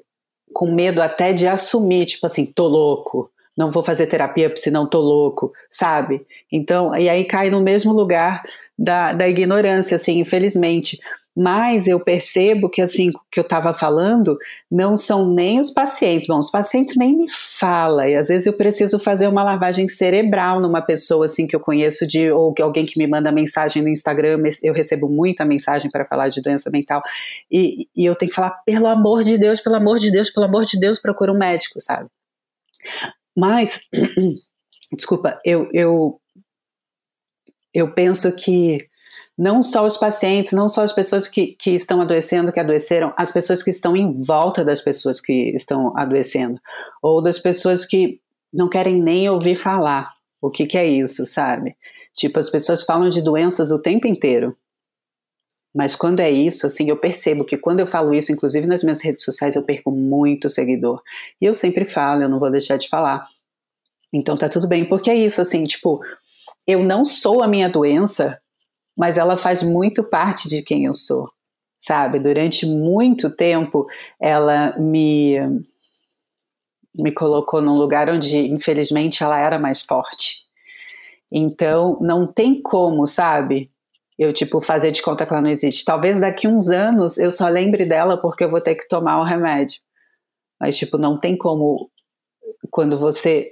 com 0.52 0.72
medo 0.72 1.02
até 1.02 1.32
de 1.32 1.46
assumir, 1.46 2.06
tipo 2.06 2.26
assim, 2.26 2.46
tô 2.46 2.66
louco, 2.66 3.30
não 3.56 3.70
vou 3.70 3.82
fazer 3.82 4.06
terapia 4.06 4.52
senão 4.56 4.86
tô 4.86 5.00
louco, 5.00 5.52
sabe? 5.70 6.24
Então, 6.50 6.96
e 6.96 7.08
aí 7.08 7.24
cai 7.24 7.50
no 7.50 7.60
mesmo 7.60 7.92
lugar 7.92 8.42
da, 8.78 9.12
da 9.12 9.28
ignorância, 9.28 9.96
assim, 9.96 10.18
infelizmente. 10.18 10.98
Mas 11.36 11.86
eu 11.86 12.00
percebo 12.00 12.68
que, 12.68 12.82
assim, 12.82 13.10
que 13.30 13.38
eu 13.38 13.42
estava 13.42 13.72
falando, 13.72 14.36
não 14.70 14.96
são 14.96 15.32
nem 15.32 15.60
os 15.60 15.70
pacientes. 15.70 16.26
Bom, 16.26 16.38
os 16.38 16.50
pacientes 16.50 16.96
nem 16.96 17.16
me 17.16 17.30
falam. 17.30 18.08
E 18.08 18.16
às 18.16 18.28
vezes 18.28 18.46
eu 18.46 18.52
preciso 18.52 18.98
fazer 18.98 19.28
uma 19.28 19.42
lavagem 19.42 19.88
cerebral 19.88 20.60
numa 20.60 20.82
pessoa, 20.82 21.26
assim, 21.26 21.46
que 21.46 21.54
eu 21.54 21.60
conheço, 21.60 22.06
de, 22.06 22.32
ou 22.32 22.52
alguém 22.60 22.84
que 22.84 22.98
me 22.98 23.06
manda 23.06 23.30
mensagem 23.30 23.80
no 23.82 23.88
Instagram. 23.88 24.42
Eu 24.62 24.74
recebo 24.74 25.08
muita 25.08 25.44
mensagem 25.44 25.90
para 25.90 26.04
falar 26.04 26.28
de 26.28 26.42
doença 26.42 26.68
mental. 26.68 27.00
E, 27.50 27.88
e 27.96 28.04
eu 28.04 28.16
tenho 28.16 28.30
que 28.30 28.36
falar, 28.36 28.62
pelo 28.66 28.88
amor 28.88 29.22
de 29.22 29.38
Deus, 29.38 29.60
pelo 29.60 29.76
amor 29.76 30.00
de 30.00 30.10
Deus, 30.10 30.30
pelo 30.30 30.46
amor 30.46 30.64
de 30.64 30.78
Deus, 30.80 31.00
procura 31.00 31.32
um 31.32 31.38
médico, 31.38 31.80
sabe? 31.80 32.08
Mas, 33.36 33.80
desculpa, 34.92 35.38
eu, 35.44 35.68
eu, 35.72 36.20
eu 37.72 37.94
penso 37.94 38.34
que 38.34 38.89
não 39.40 39.62
só 39.62 39.86
os 39.86 39.96
pacientes, 39.96 40.52
não 40.52 40.68
só 40.68 40.82
as 40.82 40.92
pessoas 40.92 41.26
que, 41.26 41.56
que 41.58 41.70
estão 41.70 42.02
adoecendo, 42.02 42.52
que 42.52 42.60
adoeceram, 42.60 43.10
as 43.16 43.32
pessoas 43.32 43.62
que 43.62 43.70
estão 43.70 43.96
em 43.96 44.22
volta 44.22 44.62
das 44.62 44.82
pessoas 44.82 45.18
que 45.18 45.54
estão 45.54 45.94
adoecendo, 45.96 46.60
ou 47.02 47.22
das 47.22 47.38
pessoas 47.38 47.86
que 47.86 48.20
não 48.52 48.68
querem 48.68 49.00
nem 49.00 49.30
ouvir 49.30 49.56
falar 49.56 50.10
o 50.42 50.50
que, 50.50 50.66
que 50.66 50.76
é 50.76 50.86
isso, 50.86 51.24
sabe? 51.24 51.74
Tipo, 52.14 52.38
as 52.38 52.50
pessoas 52.50 52.82
falam 52.82 53.08
de 53.08 53.22
doenças 53.22 53.70
o 53.70 53.80
tempo 53.80 54.06
inteiro. 54.06 54.54
Mas 55.74 55.96
quando 55.96 56.20
é 56.20 56.30
isso, 56.30 56.66
assim, 56.66 56.90
eu 56.90 56.98
percebo 56.98 57.42
que 57.42 57.56
quando 57.56 57.80
eu 57.80 57.86
falo 57.86 58.12
isso, 58.12 58.30
inclusive 58.30 58.66
nas 58.66 58.82
minhas 58.82 59.00
redes 59.00 59.24
sociais, 59.24 59.56
eu 59.56 59.62
perco 59.62 59.90
muito 59.90 60.50
seguidor. 60.50 61.00
E 61.40 61.46
eu 61.46 61.54
sempre 61.54 61.86
falo, 61.86 62.22
eu 62.22 62.28
não 62.28 62.38
vou 62.38 62.50
deixar 62.50 62.76
de 62.76 62.90
falar. 62.90 63.26
Então 64.12 64.36
tá 64.36 64.50
tudo 64.50 64.68
bem, 64.68 64.84
porque 64.84 65.08
é 65.10 65.14
isso, 65.14 65.40
assim, 65.40 65.64
tipo, 65.64 66.00
eu 66.66 66.84
não 66.84 67.06
sou 67.06 67.42
a 67.42 67.48
minha 67.48 67.68
doença, 67.68 68.38
mas 69.00 69.16
ela 69.16 69.34
faz 69.34 69.62
muito 69.62 70.04
parte 70.04 70.46
de 70.46 70.62
quem 70.62 70.84
eu 70.84 70.92
sou, 70.92 71.30
sabe? 71.80 72.18
Durante 72.18 72.66
muito 72.66 73.34
tempo, 73.34 73.86
ela 74.20 74.78
me 74.78 75.38
me 76.94 77.10
colocou 77.10 77.62
num 77.62 77.78
lugar 77.78 78.10
onde, 78.10 78.36
infelizmente, 78.36 79.22
ela 79.22 79.38
era 79.38 79.58
mais 79.58 79.80
forte. 79.80 80.44
Então, 81.32 81.96
não 82.02 82.26
tem 82.26 82.60
como, 82.60 83.06
sabe? 83.06 83.70
eu, 84.18 84.34
tipo, 84.34 84.60
fazer 84.60 84.90
de 84.90 85.00
conta 85.00 85.24
que 85.24 85.32
ela 85.32 85.40
não 85.40 85.48
existe. 85.48 85.82
Talvez 85.82 86.20
daqui 86.20 86.46
uns 86.46 86.68
anos 86.68 87.16
eu 87.16 87.32
só 87.32 87.48
lembre 87.48 87.86
dela 87.86 88.20
porque 88.20 88.44
eu 88.44 88.50
vou 88.50 88.60
ter 88.60 88.74
que 88.74 88.86
tomar 88.86 89.18
o 89.18 89.24
remédio. 89.24 89.80
Mas, 90.60 90.76
tipo, 90.76 90.98
não 90.98 91.18
tem 91.18 91.38
como, 91.38 91.90
quando 92.70 92.98
você 92.98 93.50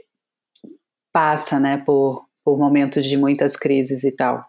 passa, 1.10 1.58
né, 1.58 1.78
por, 1.86 2.26
por 2.44 2.58
momentos 2.58 3.06
de 3.06 3.16
muitas 3.16 3.56
crises 3.56 4.04
e 4.04 4.12
tal. 4.12 4.44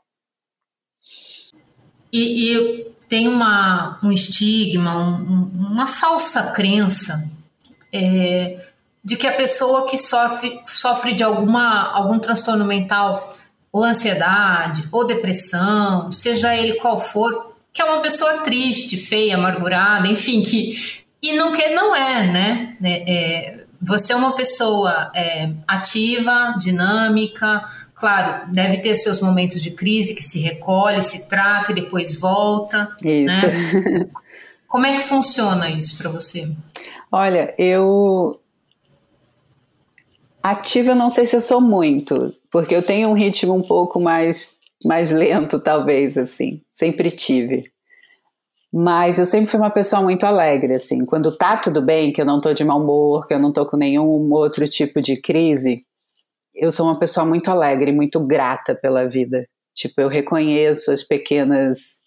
E, 2.11 2.53
e 2.53 2.87
tem 3.07 3.27
uma, 3.27 3.99
um 4.03 4.11
estigma, 4.11 4.97
um, 4.97 5.49
uma 5.53 5.87
falsa 5.87 6.51
crença 6.51 7.29
é, 7.91 8.65
de 9.03 9.15
que 9.15 9.27
a 9.27 9.33
pessoa 9.33 9.85
que 9.87 9.97
sofre, 9.97 10.61
sofre 10.65 11.13
de 11.13 11.23
alguma, 11.23 11.91
algum 11.91 12.19
transtorno 12.19 12.65
mental 12.65 13.33
ou 13.71 13.83
ansiedade, 13.83 14.87
ou 14.91 15.05
depressão, 15.05 16.11
seja 16.11 16.55
ele 16.55 16.75
qual 16.75 16.99
for, 16.99 17.55
que 17.71 17.81
é 17.81 17.85
uma 17.85 18.01
pessoa 18.01 18.39
triste, 18.39 18.97
feia, 18.97 19.35
amargurada, 19.35 20.07
enfim, 20.07 20.41
que 20.41 20.99
e 21.21 21.33
não 21.33 21.51
que 21.51 21.69
não 21.69 21.95
é, 21.95 22.27
né? 22.27 22.77
É, 22.81 23.13
é, 23.13 23.65
você 23.81 24.13
é 24.13 24.15
uma 24.15 24.35
pessoa 24.35 25.11
é, 25.15 25.51
ativa, 25.67 26.55
dinâmica, 26.59 27.63
claro, 27.99 28.51
deve 28.51 28.77
ter 28.77 28.95
seus 28.95 29.19
momentos 29.19 29.61
de 29.61 29.71
crise 29.71 30.15
que 30.15 30.23
se 30.23 30.39
recolhe, 30.39 31.01
se 31.01 31.27
trata 31.27 31.71
e 31.71 31.75
depois 31.75 32.15
volta. 32.15 32.95
Isso. 33.03 33.47
Né? 33.47 34.09
Como 34.67 34.85
é 34.85 34.95
que 34.95 35.03
funciona 35.03 35.69
isso 35.69 35.97
para 35.97 36.09
você? 36.09 36.47
Olha, 37.11 37.53
eu 37.57 38.39
ativa, 40.41 40.93
não 40.93 41.09
sei 41.09 41.25
se 41.25 41.35
eu 41.35 41.41
sou 41.41 41.59
muito 41.59 42.33
porque 42.51 42.75
eu 42.75 42.83
tenho 42.83 43.09
um 43.09 43.13
ritmo 43.13 43.53
um 43.53 43.61
pouco 43.61 43.99
mais, 43.99 44.59
mais 44.83 45.11
lento, 45.11 45.59
talvez, 45.59 46.17
assim, 46.17 46.61
sempre 46.71 47.11
tive. 47.11 47.71
Mas 48.71 49.17
eu 49.17 49.25
sempre 49.25 49.49
fui 49.49 49.59
uma 49.59 49.69
pessoa 49.69 50.01
muito 50.01 50.25
alegre, 50.25 50.75
assim, 50.75 51.05
quando 51.05 51.35
tá 51.35 51.57
tudo 51.57 51.81
bem, 51.81 52.11
que 52.11 52.21
eu 52.21 52.25
não 52.25 52.41
tô 52.41 52.53
de 52.53 52.63
mau 52.63 52.81
humor, 52.81 53.25
que 53.27 53.33
eu 53.33 53.39
não 53.39 53.51
tô 53.51 53.65
com 53.65 53.77
nenhum 53.77 54.31
outro 54.31 54.67
tipo 54.67 55.01
de 55.01 55.19
crise, 55.19 55.83
eu 56.59 56.71
sou 56.71 56.85
uma 56.85 56.99
pessoa 56.99 57.25
muito 57.25 57.49
alegre, 57.49 57.91
muito 57.91 58.19
grata 58.19 58.75
pela 58.75 59.07
vida. 59.07 59.47
Tipo, 59.73 60.01
eu 60.01 60.07
reconheço 60.07 60.91
as 60.91 61.03
pequenas 61.03 61.99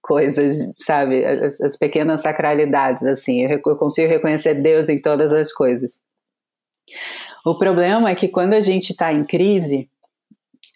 coisas, 0.00 0.72
sabe, 0.78 1.24
as, 1.24 1.60
as 1.60 1.76
pequenas 1.76 2.22
sacralidades, 2.22 3.02
assim, 3.02 3.42
eu, 3.42 3.60
eu 3.66 3.76
consigo 3.76 4.08
reconhecer 4.08 4.54
Deus 4.54 4.88
em 4.88 5.02
todas 5.02 5.32
as 5.32 5.52
coisas. 5.52 6.00
O 7.44 7.58
problema 7.58 8.10
é 8.10 8.14
que 8.14 8.28
quando 8.28 8.54
a 8.54 8.60
gente 8.60 8.90
está 8.90 9.12
em 9.12 9.24
crise, 9.24 9.90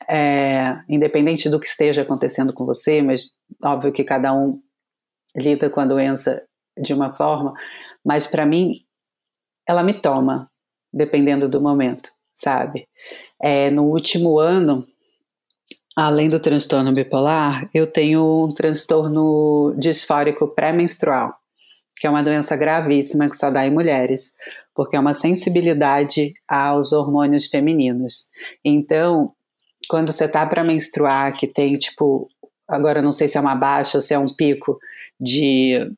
é, 0.08 0.76
independente 0.88 1.48
do 1.48 1.60
que 1.60 1.66
esteja 1.66 2.02
acontecendo 2.02 2.52
com 2.52 2.66
você, 2.66 3.00
mas 3.00 3.30
óbvio 3.62 3.92
que 3.92 4.02
cada 4.02 4.32
um 4.34 4.60
lida 5.36 5.70
com 5.70 5.80
a 5.80 5.86
doença 5.86 6.42
de 6.76 6.92
uma 6.92 7.14
forma, 7.14 7.54
mas 8.04 8.26
para 8.26 8.44
mim 8.44 8.80
ela 9.68 9.84
me 9.84 9.94
toma, 9.94 10.50
dependendo 10.92 11.48
do 11.48 11.60
momento, 11.60 12.10
sabe? 12.40 12.88
É, 13.40 13.70
no 13.70 13.84
último 13.84 14.38
ano, 14.38 14.86
além 15.96 16.28
do 16.28 16.40
transtorno 16.40 16.92
bipolar, 16.92 17.68
eu 17.74 17.86
tenho 17.86 18.46
um 18.46 18.54
transtorno 18.54 19.74
disfórico 19.78 20.48
pré-menstrual, 20.48 21.34
que 21.96 22.06
é 22.06 22.10
uma 22.10 22.22
doença 22.22 22.56
gravíssima 22.56 23.28
que 23.28 23.36
só 23.36 23.50
dá 23.50 23.66
em 23.66 23.70
mulheres 23.70 24.32
porque 24.80 24.96
é 24.96 25.00
uma 25.00 25.12
sensibilidade 25.12 26.32
aos 26.48 26.90
hormônios 26.92 27.46
femininos. 27.48 28.30
Então, 28.64 29.34
quando 29.90 30.10
você 30.10 30.26
tá 30.26 30.46
para 30.46 30.64
menstruar, 30.64 31.36
que 31.36 31.46
tem 31.46 31.76
tipo, 31.76 32.30
agora 32.66 33.02
não 33.02 33.12
sei 33.12 33.28
se 33.28 33.36
é 33.36 33.40
uma 33.42 33.54
baixa 33.54 33.98
ou 33.98 34.02
se 34.02 34.14
é 34.14 34.18
um 34.18 34.34
pico 34.34 34.78
de 35.20 35.92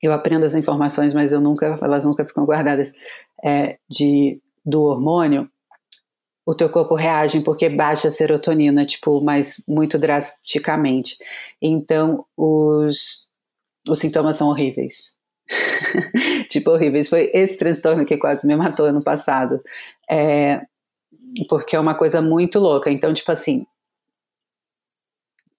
eu 0.00 0.12
aprendo 0.12 0.46
as 0.46 0.54
informações, 0.54 1.12
mas 1.12 1.32
eu 1.32 1.40
nunca, 1.40 1.76
elas 1.82 2.04
nunca 2.04 2.24
ficam 2.24 2.44
guardadas, 2.44 2.92
é, 3.44 3.78
de 3.90 4.40
do 4.68 4.82
hormônio, 4.82 5.50
o 6.44 6.54
teu 6.54 6.68
corpo 6.70 6.94
reage 6.94 7.40
porque 7.40 7.68
baixa 7.68 8.08
a 8.08 8.10
serotonina, 8.10 8.84
tipo, 8.84 9.20
mas 9.20 9.62
muito 9.66 9.98
drasticamente. 9.98 11.16
Então, 11.60 12.24
os, 12.36 13.26
os 13.86 13.98
sintomas 13.98 14.36
são 14.36 14.48
horríveis. 14.48 15.14
tipo, 16.48 16.70
horríveis. 16.70 17.08
Foi 17.08 17.30
esse 17.34 17.58
transtorno 17.58 18.04
que 18.04 18.16
quase 18.16 18.46
me 18.46 18.56
matou 18.56 18.86
ano 18.86 19.02
passado. 19.02 19.62
É, 20.10 20.62
porque 21.48 21.76
é 21.76 21.80
uma 21.80 21.94
coisa 21.94 22.22
muito 22.22 22.58
louca. 22.58 22.90
Então, 22.90 23.12
tipo 23.12 23.30
assim, 23.30 23.66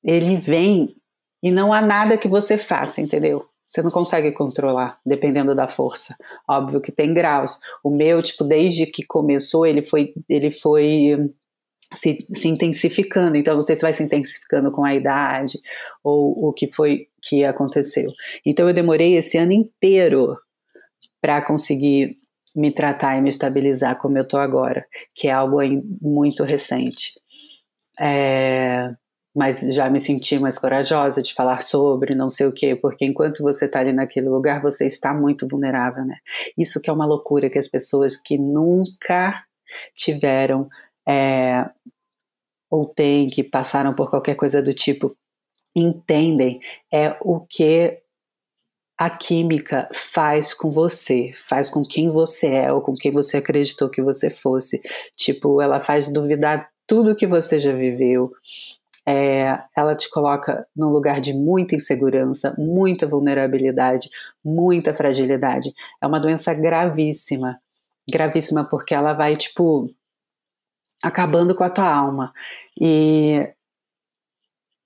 ele 0.03 0.37
vem 0.37 0.95
e 1.41 1.51
não 1.51 1.71
há 1.71 1.81
nada 1.81 2.17
que 2.17 2.27
você 2.27 2.57
faça, 2.57 3.01
entendeu? 3.01 3.47
Você 3.69 3.83
não 3.83 3.91
consegue 3.91 4.31
controlar, 4.31 4.99
dependendo 5.05 5.53
da 5.53 5.67
força. 5.67 6.15
Óbvio 6.49 6.81
que 6.81 6.91
tem 6.91 7.13
graus. 7.13 7.59
O 7.83 7.91
meu, 7.91 8.21
tipo, 8.23 8.43
desde 8.43 8.87
que 8.87 9.05
começou, 9.05 9.63
ele 9.65 9.83
foi, 9.83 10.11
ele 10.27 10.49
foi 10.49 11.31
se, 11.93 12.17
se, 12.33 12.47
intensificando. 12.47 13.37
Então, 13.37 13.53
não 13.53 13.61
sei 13.61 13.75
se 13.75 13.83
vai 13.83 13.93
se 13.93 14.01
intensificando 14.01 14.71
com 14.71 14.83
a 14.83 14.95
idade 14.95 15.59
ou 16.03 16.47
o 16.47 16.51
que 16.51 16.71
foi 16.71 17.07
que 17.21 17.45
aconteceu. 17.45 18.09
Então, 18.43 18.67
eu 18.67 18.73
demorei 18.73 19.15
esse 19.15 19.37
ano 19.37 19.51
inteiro 19.51 20.35
para 21.21 21.45
conseguir 21.45 22.17
me 22.55 22.73
tratar 22.73 23.17
e 23.17 23.21
me 23.21 23.29
estabilizar 23.29 23.99
como 23.99 24.17
eu 24.17 24.27
tô 24.27 24.37
agora, 24.37 24.83
que 25.13 25.27
é 25.27 25.31
algo 25.31 25.57
muito 26.01 26.43
recente. 26.43 27.13
É, 27.99 28.89
mas 29.35 29.61
já 29.61 29.89
me 29.89 29.99
senti 29.99 30.39
mais 30.39 30.57
corajosa 30.57 31.21
de 31.21 31.33
falar 31.33 31.61
sobre, 31.61 32.15
não 32.15 32.29
sei 32.29 32.47
o 32.47 32.51
quê, 32.51 32.75
porque 32.75 33.05
enquanto 33.05 33.43
você 33.43 33.65
está 33.65 33.79
ali 33.79 33.93
naquele 33.93 34.27
lugar, 34.27 34.61
você 34.61 34.87
está 34.87 35.13
muito 35.13 35.47
vulnerável, 35.47 36.03
né? 36.05 36.17
Isso 36.57 36.81
que 36.81 36.89
é 36.89 36.93
uma 36.93 37.05
loucura 37.05 37.49
que 37.49 37.59
as 37.59 37.67
pessoas 37.67 38.17
que 38.17 38.37
nunca 38.37 39.43
tiveram 39.93 40.67
é, 41.07 41.69
ou 42.69 42.85
têm, 42.85 43.27
que 43.27 43.43
passaram 43.43 43.93
por 43.93 44.09
qualquer 44.09 44.35
coisa 44.35 44.61
do 44.61 44.73
tipo, 44.73 45.15
entendem 45.75 46.59
é 46.91 47.15
o 47.21 47.39
que 47.41 48.01
a 48.97 49.09
química 49.09 49.87
faz 49.93 50.53
com 50.53 50.69
você, 50.71 51.31
faz 51.33 51.69
com 51.69 51.83
quem 51.83 52.09
você 52.09 52.47
é 52.47 52.73
ou 52.73 52.81
com 52.81 52.93
quem 52.93 53.13
você 53.13 53.37
acreditou 53.37 53.89
que 53.89 54.01
você 54.01 54.29
fosse. 54.29 54.81
Tipo, 55.15 55.61
ela 55.61 55.79
faz 55.79 56.11
duvidar 56.11 56.69
tudo 56.85 57.15
que 57.15 57.25
você 57.25 57.61
já 57.61 57.71
viveu. 57.71 58.29
É, 59.11 59.59
ela 59.75 59.95
te 59.95 60.07
coloca 60.07 60.67
num 60.75 60.89
lugar 60.89 61.19
de 61.19 61.33
muita 61.33 61.75
insegurança, 61.75 62.53
muita 62.59 63.07
vulnerabilidade, 63.07 64.07
muita 64.45 64.93
fragilidade. 64.93 65.73
É 65.99 66.05
uma 66.05 66.19
doença 66.19 66.53
gravíssima, 66.53 67.59
gravíssima 68.07 68.63
porque 68.63 68.93
ela 68.93 69.13
vai 69.13 69.35
tipo 69.35 69.89
acabando 71.01 71.55
com 71.55 71.63
a 71.63 71.71
tua 71.71 71.91
alma. 71.91 72.31
E 72.79 73.51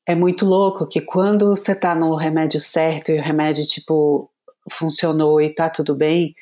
é 0.07 0.15
muito 0.15 0.45
louco 0.45 0.87
que 0.87 1.01
quando 1.01 1.49
você 1.49 1.75
tá 1.75 1.93
no 1.93 2.15
remédio 2.15 2.61
certo 2.61 3.11
e 3.11 3.19
o 3.19 3.21
remédio, 3.21 3.65
tipo, 3.65 4.31
funcionou 4.71 5.41
e 5.41 5.53
tá 5.53 5.69
tudo 5.69 5.95
bem, 5.95 6.33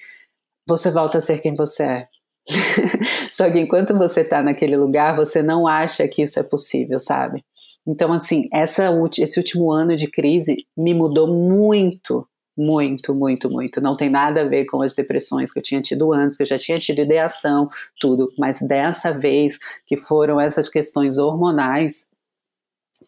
você 0.68 0.92
volta 0.92 1.18
a 1.18 1.22
ser 1.22 1.40
quem 1.40 1.56
você 1.56 1.84
é. 1.84 2.08
Só 3.32 3.50
que 3.52 3.60
enquanto 3.60 3.96
você 3.96 4.24
tá 4.24 4.42
naquele 4.44 4.78
lugar, 4.78 5.16
você 5.16 5.42
não 5.42 5.68
acha 5.68 6.08
que 6.08 6.22
isso 6.24 6.40
é 6.40 6.44
possível, 6.44 7.00
sabe? 7.00 7.44
Então, 7.88 8.12
assim, 8.14 8.48
essa, 8.54 8.90
esse 9.20 9.40
último 9.40 9.72
ano 9.72 9.96
de 9.96 10.08
crise 10.08 10.56
me 10.78 10.94
mudou 10.94 11.28
muito, 11.28 12.28
muito, 12.56 13.14
muito, 13.16 13.50
muito. 13.50 13.82
Não 13.82 13.96
tem 13.96 14.10
nada 14.10 14.42
a 14.42 14.48
ver 14.48 14.66
com 14.66 14.82
as 14.82 14.94
depressões 14.94 15.52
que 15.52 15.60
eu 15.60 15.64
tinha 15.64 15.82
tido 15.82 16.14
antes, 16.14 16.38
que 16.38 16.44
eu 16.44 16.48
já 16.48 16.60
tinha 16.60 16.80
tido 16.80 17.00
ideação, 17.00 17.70
tudo. 18.00 18.32
Mas 18.38 18.62
dessa 18.62 19.12
vez, 19.12 19.58
que 19.86 19.98
foram 19.98 20.40
essas 20.40 20.70
questões 20.70 21.18
hormonais, 21.18 22.08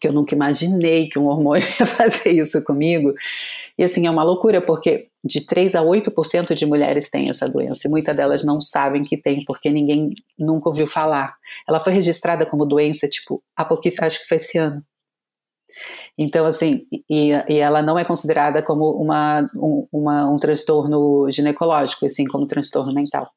que 0.00 0.08
eu 0.08 0.12
nunca 0.12 0.34
imaginei 0.34 1.08
que 1.08 1.18
um 1.18 1.26
hormônio 1.26 1.66
ia 1.78 1.86
fazer 1.86 2.30
isso 2.30 2.62
comigo. 2.62 3.14
E 3.76 3.82
assim, 3.82 4.06
é 4.06 4.10
uma 4.10 4.22
loucura, 4.22 4.60
porque 4.60 5.08
de 5.24 5.44
3 5.46 5.74
a 5.74 5.82
8% 5.82 6.54
de 6.54 6.66
mulheres 6.66 7.10
têm 7.10 7.28
essa 7.28 7.48
doença, 7.48 7.86
e 7.86 7.90
muitas 7.90 8.16
delas 8.16 8.44
não 8.44 8.60
sabem 8.60 9.02
que 9.02 9.16
tem, 9.16 9.44
porque 9.44 9.68
ninguém 9.68 10.10
nunca 10.38 10.68
ouviu 10.68 10.86
falar. 10.86 11.34
Ela 11.68 11.82
foi 11.82 11.92
registrada 11.92 12.46
como 12.46 12.66
doença, 12.66 13.08
tipo, 13.08 13.42
há 13.56 13.64
pouquíssimo, 13.64 14.06
acho 14.06 14.20
que 14.20 14.28
foi 14.28 14.36
esse 14.36 14.58
ano. 14.58 14.84
Então, 16.16 16.46
assim, 16.46 16.86
e, 17.10 17.32
e 17.48 17.58
ela 17.58 17.82
não 17.82 17.98
é 17.98 18.04
considerada 18.04 18.62
como 18.62 18.90
uma, 18.92 19.46
um, 19.56 19.88
uma, 19.92 20.30
um 20.30 20.36
transtorno 20.36 21.28
ginecológico, 21.30 22.06
assim 22.06 22.24
como 22.24 22.46
transtorno 22.46 22.92
mental. 22.92 23.28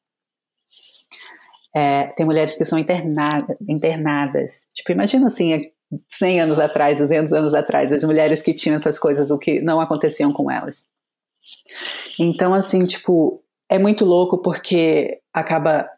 É, 1.74 2.08
tem 2.08 2.24
mulheres 2.24 2.56
que 2.56 2.64
são 2.64 2.78
internada, 2.78 3.56
internadas. 3.68 4.66
Tipo, 4.74 4.92
imagina 4.92 5.26
assim, 5.26 5.58
100 6.08 6.40
anos 6.42 6.58
atrás, 6.58 6.98
200 6.98 7.32
anos 7.32 7.54
atrás, 7.54 7.92
as 7.92 8.04
mulheres 8.04 8.42
que 8.42 8.54
tinham 8.54 8.76
essas 8.76 8.98
coisas, 8.98 9.30
o 9.30 9.38
que 9.38 9.60
não 9.60 9.80
aconteciam 9.80 10.32
com 10.32 10.50
elas. 10.50 10.88
Então, 12.20 12.52
assim, 12.52 12.80
tipo, 12.80 13.42
é 13.70 13.78
muito 13.78 14.04
louco 14.04 14.42
porque 14.42 15.20
acaba 15.32 15.88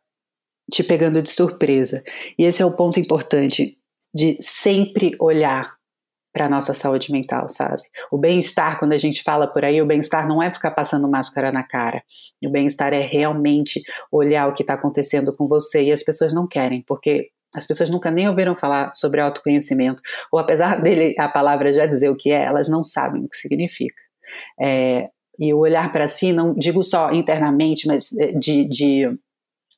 te 0.70 0.84
pegando 0.84 1.22
de 1.22 1.30
surpresa. 1.30 2.02
E 2.38 2.44
esse 2.44 2.62
é 2.62 2.66
o 2.66 2.74
ponto 2.74 3.00
importante 3.00 3.76
de 4.14 4.36
sempre 4.40 5.16
olhar 5.18 5.74
para 6.32 6.48
nossa 6.48 6.72
saúde 6.72 7.10
mental, 7.10 7.48
sabe? 7.48 7.82
O 8.10 8.16
bem-estar, 8.16 8.78
quando 8.78 8.92
a 8.92 8.98
gente 8.98 9.22
fala 9.22 9.48
por 9.48 9.64
aí, 9.64 9.82
o 9.82 9.86
bem-estar 9.86 10.28
não 10.28 10.40
é 10.40 10.52
ficar 10.52 10.70
passando 10.70 11.08
máscara 11.08 11.50
na 11.50 11.64
cara. 11.64 12.02
O 12.42 12.48
bem-estar 12.48 12.92
é 12.92 13.00
realmente 13.00 13.82
olhar 14.12 14.48
o 14.48 14.54
que 14.54 14.62
está 14.62 14.74
acontecendo 14.74 15.34
com 15.34 15.48
você 15.48 15.84
e 15.84 15.92
as 15.92 16.04
pessoas 16.04 16.32
não 16.32 16.46
querem, 16.46 16.82
porque 16.86 17.30
as 17.54 17.66
pessoas 17.66 17.90
nunca 17.90 18.10
nem 18.10 18.28
ouviram 18.28 18.56
falar 18.56 18.92
sobre 18.94 19.20
autoconhecimento, 19.20 20.02
ou 20.30 20.38
apesar 20.38 20.80
dele 20.82 21.14
a 21.18 21.28
palavra 21.28 21.72
já 21.72 21.86
dizer 21.86 22.08
o 22.08 22.16
que 22.16 22.30
é, 22.30 22.44
elas 22.44 22.68
não 22.68 22.82
sabem 22.84 23.24
o 23.24 23.28
que 23.28 23.36
significa. 23.36 24.00
É, 24.60 25.08
e 25.38 25.52
o 25.54 25.58
olhar 25.58 25.90
para 25.90 26.06
si, 26.06 26.32
não 26.32 26.54
digo 26.54 26.84
só 26.84 27.12
internamente, 27.12 27.86
mas 27.86 28.12
é, 28.18 28.32
de, 28.32 28.64
de 28.66 29.18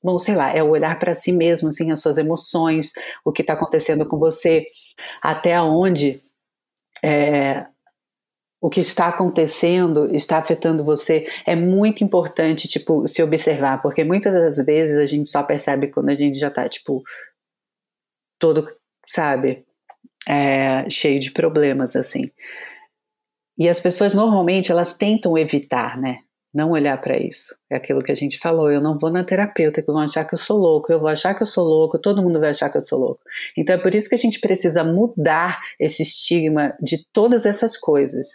bom, 0.02 0.18
sei 0.18 0.34
lá, 0.34 0.50
é 0.50 0.62
o 0.62 0.70
olhar 0.70 0.98
para 0.98 1.14
si 1.14 1.32
mesmo, 1.32 1.68
assim, 1.68 1.92
as 1.92 2.00
suas 2.00 2.18
emoções, 2.18 2.92
o 3.24 3.32
que 3.32 3.42
está 3.42 3.54
acontecendo 3.54 4.06
com 4.06 4.18
você, 4.18 4.66
até 5.22 5.60
onde 5.60 6.20
é, 7.02 7.64
o 8.60 8.70
que 8.70 8.80
está 8.80 9.08
acontecendo 9.08 10.14
está 10.14 10.38
afetando 10.38 10.84
você, 10.84 11.26
é 11.44 11.56
muito 11.56 12.04
importante, 12.04 12.68
tipo, 12.68 13.06
se 13.06 13.22
observar, 13.22 13.82
porque 13.82 14.04
muitas 14.04 14.32
das 14.32 14.64
vezes 14.64 14.96
a 14.96 15.06
gente 15.06 15.28
só 15.28 15.42
percebe 15.42 15.88
quando 15.88 16.10
a 16.10 16.14
gente 16.14 16.38
já 16.38 16.48
está, 16.48 16.68
tipo, 16.68 17.02
todo, 18.42 18.66
sabe, 19.06 19.64
é, 20.26 20.90
cheio 20.90 21.20
de 21.20 21.30
problemas, 21.30 21.94
assim. 21.94 22.22
E 23.56 23.68
as 23.68 23.78
pessoas 23.78 24.14
normalmente 24.14 24.72
elas 24.72 24.92
tentam 24.92 25.38
evitar, 25.38 25.96
né? 25.96 26.18
Não 26.52 26.72
olhar 26.72 27.00
para 27.00 27.16
isso. 27.16 27.54
É 27.70 27.76
aquilo 27.76 28.02
que 28.02 28.10
a 28.10 28.16
gente 28.16 28.38
falou. 28.38 28.68
Eu 28.68 28.80
não 28.80 28.98
vou 28.98 29.10
na 29.12 29.22
terapeuta, 29.22 29.80
que 29.80 29.86
vão 29.86 30.00
achar 30.00 30.24
que 30.24 30.34
eu 30.34 30.38
sou 30.38 30.58
louco. 30.58 30.92
Eu 30.92 30.98
vou 30.98 31.08
achar 31.08 31.34
que 31.34 31.42
eu 31.44 31.46
sou 31.46 31.64
louco. 31.64 32.00
Todo 32.00 32.20
mundo 32.20 32.40
vai 32.40 32.50
achar 32.50 32.68
que 32.68 32.76
eu 32.76 32.84
sou 32.84 32.98
louco. 32.98 33.20
Então 33.56 33.76
é 33.76 33.78
por 33.78 33.94
isso 33.94 34.08
que 34.08 34.16
a 34.16 34.18
gente 34.18 34.40
precisa 34.40 34.82
mudar 34.82 35.60
esse 35.78 36.02
estigma 36.02 36.74
de 36.82 37.06
todas 37.12 37.46
essas 37.46 37.78
coisas, 37.78 38.26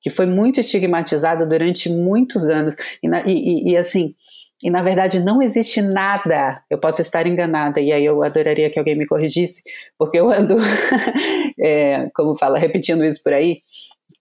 que 0.00 0.10
foi 0.10 0.26
muito 0.26 0.58
estigmatizado 0.58 1.48
durante 1.48 1.88
muitos 1.88 2.48
anos. 2.48 2.74
E, 3.00 3.08
e, 3.24 3.72
e 3.72 3.76
assim, 3.76 4.12
e 4.62 4.70
na 4.70 4.82
verdade 4.82 5.20
não 5.20 5.42
existe 5.42 5.82
nada, 5.82 6.62
eu 6.70 6.78
posso 6.78 7.02
estar 7.02 7.26
enganada, 7.26 7.80
e 7.80 7.92
aí 7.92 8.04
eu 8.04 8.22
adoraria 8.22 8.70
que 8.70 8.78
alguém 8.78 8.96
me 8.96 9.06
corrigisse, 9.06 9.62
porque 9.98 10.18
eu 10.18 10.30
ando, 10.30 10.56
é, 11.60 12.08
como 12.14 12.36
fala, 12.36 12.58
repetindo 12.58 13.04
isso 13.04 13.22
por 13.22 13.32
aí, 13.32 13.60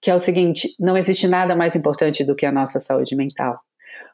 que 0.01 0.11
é 0.11 0.15
o 0.15 0.19
seguinte: 0.19 0.75
não 0.79 0.97
existe 0.97 1.27
nada 1.27 1.55
mais 1.55 1.75
importante 1.75 2.23
do 2.23 2.35
que 2.35 2.45
a 2.45 2.51
nossa 2.51 2.79
saúde 2.79 3.15
mental. 3.15 3.59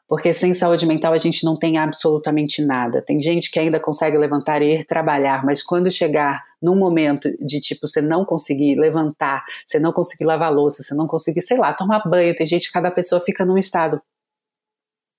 Porque 0.08 0.34
sem 0.34 0.52
saúde 0.52 0.84
mental 0.84 1.14
a 1.14 1.18
gente 1.18 1.42
não 1.42 1.58
tem 1.58 1.78
absolutamente 1.78 2.62
nada. 2.62 3.00
Tem 3.00 3.18
gente 3.20 3.50
que 3.50 3.58
ainda 3.58 3.80
consegue 3.80 4.18
levantar 4.18 4.60
e 4.60 4.74
ir 4.74 4.84
trabalhar, 4.84 5.42
mas 5.42 5.62
quando 5.62 5.90
chegar 5.90 6.42
num 6.60 6.76
momento 6.76 7.30
de 7.40 7.60
tipo 7.60 7.88
você 7.88 8.02
não 8.02 8.24
conseguir 8.24 8.74
levantar, 8.78 9.42
você 9.66 9.78
não 9.78 9.90
conseguir 9.90 10.24
lavar 10.24 10.52
louça, 10.52 10.82
você 10.82 10.94
não 10.94 11.06
conseguir, 11.06 11.40
sei 11.40 11.56
lá, 11.56 11.72
tomar 11.72 12.02
banho, 12.06 12.36
tem 12.36 12.46
gente 12.46 12.66
que 12.66 12.72
cada 12.72 12.90
pessoa 12.90 13.22
fica 13.22 13.46
num 13.46 13.56
estado 13.56 14.02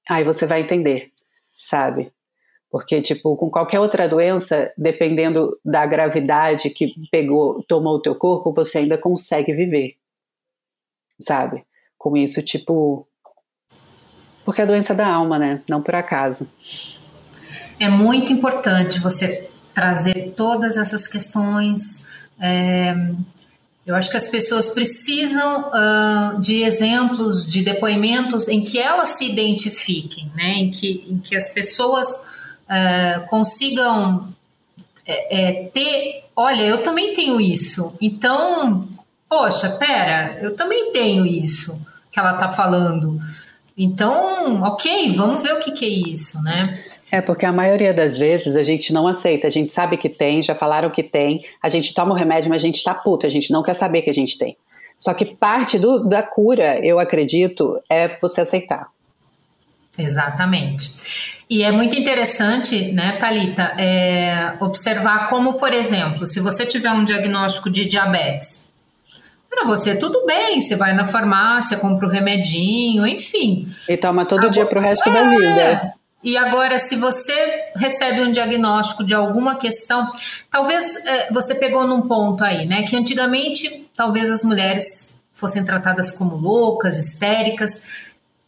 Aí 0.09 0.23
você 0.23 0.45
vai 0.45 0.61
entender, 0.61 1.11
sabe? 1.51 2.11
Porque, 2.69 3.01
tipo, 3.01 3.37
com 3.37 3.51
qualquer 3.51 3.79
outra 3.79 4.09
doença, 4.09 4.73
dependendo 4.75 5.59
da 5.63 5.85
gravidade 5.85 6.71
que 6.71 6.93
pegou, 7.11 7.63
tomou 7.67 7.97
o 7.97 8.01
teu 8.01 8.15
corpo, 8.15 8.51
você 8.51 8.79
ainda 8.79 8.97
consegue 8.97 9.53
viver, 9.53 9.95
sabe? 11.19 11.63
Com 11.97 12.17
isso, 12.17 12.41
tipo. 12.41 13.07
Porque 14.43 14.59
é 14.59 14.63
a 14.63 14.67
doença 14.67 14.95
da 14.95 15.07
alma, 15.07 15.37
né? 15.37 15.61
Não 15.69 15.83
por 15.83 15.93
acaso. 15.93 16.49
É 17.79 17.87
muito 17.87 18.33
importante 18.33 18.99
você 18.99 19.49
trazer 19.73 20.33
todas 20.35 20.75
essas 20.75 21.05
questões. 21.05 22.07
É, 22.39 22.93
eu 23.85 23.95
acho 23.95 24.09
que 24.09 24.17
as 24.17 24.27
pessoas 24.27 24.69
precisam 24.69 25.69
uh, 25.69 26.39
de 26.39 26.63
exemplos, 26.63 27.45
de 27.45 27.61
depoimentos 27.61 28.47
em 28.47 28.63
que 28.63 28.79
elas 28.79 29.09
se 29.09 29.29
identifiquem, 29.29 30.31
né? 30.35 30.53
em, 30.53 30.71
que, 30.71 31.05
em 31.09 31.17
que 31.19 31.35
as 31.35 31.49
pessoas 31.49 32.07
uh, 32.07 33.27
consigam 33.29 34.33
é, 35.05 35.41
é, 35.41 35.53
ter. 35.65 36.23
Olha, 36.35 36.61
eu 36.61 36.81
também 36.81 37.13
tenho 37.13 37.39
isso, 37.39 37.95
então, 38.01 38.87
poxa, 39.29 39.69
pera, 39.71 40.39
eu 40.41 40.55
também 40.55 40.91
tenho 40.91 41.25
isso 41.25 41.79
que 42.11 42.19
ela 42.19 42.33
está 42.33 42.49
falando. 42.49 43.19
Então, 43.77 44.61
ok, 44.61 45.13
vamos 45.15 45.43
ver 45.43 45.53
o 45.53 45.59
que, 45.59 45.71
que 45.71 45.85
é 45.85 45.89
isso, 45.89 46.41
né? 46.41 46.83
É, 47.13 47.21
porque 47.21 47.45
a 47.45 47.51
maioria 47.51 47.93
das 47.93 48.17
vezes 48.17 48.55
a 48.55 48.63
gente 48.63 48.91
não 48.91 49.07
aceita, 49.07 49.45
a 49.45 49.49
gente 49.51 49.71
sabe 49.71 49.97
que 49.97 50.09
tem, 50.09 50.41
já 50.41 50.55
falaram 50.55 50.89
que 50.89 51.03
tem, 51.03 51.45
a 51.61 51.69
gente 51.69 51.93
toma 51.93 52.11
o 52.11 52.17
remédio, 52.17 52.49
mas 52.49 52.63
a 52.63 52.65
gente 52.65 52.83
tá 52.83 52.91
puto, 52.91 53.27
a 53.27 53.29
gente 53.29 53.51
não 53.51 53.61
quer 53.61 53.75
saber 53.75 54.01
que 54.01 54.09
a 54.09 54.13
gente 54.13 54.35
tem. 54.35 54.57
Só 54.97 55.13
que 55.13 55.23
parte 55.23 55.77
do, 55.77 56.03
da 56.03 56.23
cura, 56.23 56.83
eu 56.83 56.97
acredito, 56.97 57.79
é 57.87 58.17
você 58.19 58.41
aceitar. 58.41 58.87
Exatamente. 59.95 60.91
E 61.47 61.61
é 61.61 61.71
muito 61.71 61.95
interessante, 61.95 62.91
né, 62.93 63.15
Thalita, 63.19 63.75
é, 63.77 64.53
observar 64.59 65.29
como, 65.29 65.53
por 65.53 65.71
exemplo, 65.71 66.25
se 66.25 66.39
você 66.39 66.65
tiver 66.65 66.93
um 66.93 67.05
diagnóstico 67.05 67.69
de 67.69 67.85
diabetes, 67.85 68.67
para 69.47 69.65
você 69.65 69.95
tudo 69.95 70.25
bem, 70.25 70.59
você 70.59 70.75
vai 70.75 70.95
na 70.95 71.05
farmácia, 71.05 71.77
compra 71.77 72.07
o 72.07 72.09
remedinho, 72.09 73.05
enfim. 73.05 73.71
E 73.87 73.95
toma 73.97 74.25
todo 74.25 74.39
Agora, 74.39 74.51
dia 74.51 74.65
pro 74.65 74.81
resto 74.81 75.09
é, 75.09 75.13
da 75.13 75.29
vida. 75.29 75.93
E 76.23 76.37
agora, 76.37 76.79
se 76.79 76.95
você 76.95 77.33
recebe 77.75 78.21
um 78.21 78.31
diagnóstico 78.31 79.03
de 79.03 79.13
alguma 79.13 79.55
questão, 79.55 80.09
talvez 80.49 80.95
é, 81.05 81.31
você 81.31 81.53
pegou 81.53 81.85
num 81.85 82.03
ponto 82.03 82.43
aí, 82.43 82.65
né? 82.65 82.83
Que 82.83 82.95
antigamente 82.95 83.89
talvez 83.95 84.31
as 84.31 84.43
mulheres 84.43 85.13
fossem 85.33 85.65
tratadas 85.65 86.11
como 86.11 86.35
loucas, 86.35 86.97
histéricas, 86.97 87.81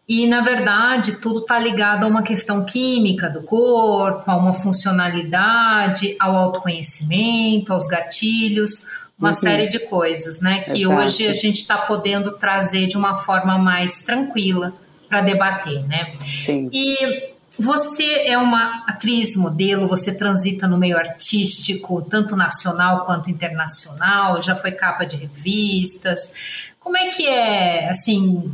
e 0.08 0.28
na 0.28 0.42
verdade 0.42 1.14
tudo 1.14 1.40
está 1.40 1.58
ligado 1.58 2.04
a 2.04 2.08
uma 2.08 2.22
questão 2.22 2.64
química 2.64 3.28
do 3.28 3.42
corpo, 3.42 4.24
a 4.30 4.38
uma 4.38 4.54
funcionalidade, 4.54 6.16
ao 6.20 6.36
autoconhecimento, 6.36 7.74
aos 7.74 7.88
gatilhos, 7.88 8.86
uma 9.18 9.30
uhum. 9.30 9.34
série 9.34 9.68
de 9.68 9.80
coisas, 9.80 10.40
né? 10.40 10.60
Que 10.60 10.84
Exato. 10.84 11.02
hoje 11.02 11.28
a 11.28 11.34
gente 11.34 11.62
está 11.62 11.78
podendo 11.78 12.38
trazer 12.38 12.88
de 12.88 12.96
uma 12.96 13.16
forma 13.16 13.58
mais 13.58 14.00
tranquila 14.00 14.74
para 15.10 15.22
debater, 15.22 15.86
né? 15.88 16.12
Sim. 16.14 16.70
E 16.72 17.35
você 17.60 18.26
é 18.28 18.38
uma 18.38 18.84
atriz, 18.88 19.36
modelo, 19.36 19.88
você 19.88 20.14
transita 20.14 20.68
no 20.68 20.78
meio 20.78 20.98
artístico, 20.98 22.02
tanto 22.02 22.36
nacional 22.36 23.06
quanto 23.06 23.30
internacional, 23.30 24.42
já 24.42 24.56
foi 24.56 24.72
capa 24.72 25.06
de 25.06 25.16
revistas. 25.16 26.32
Como 26.80 26.98
é 26.98 27.08
que 27.10 27.28
é, 27.28 27.90
assim, 27.90 28.52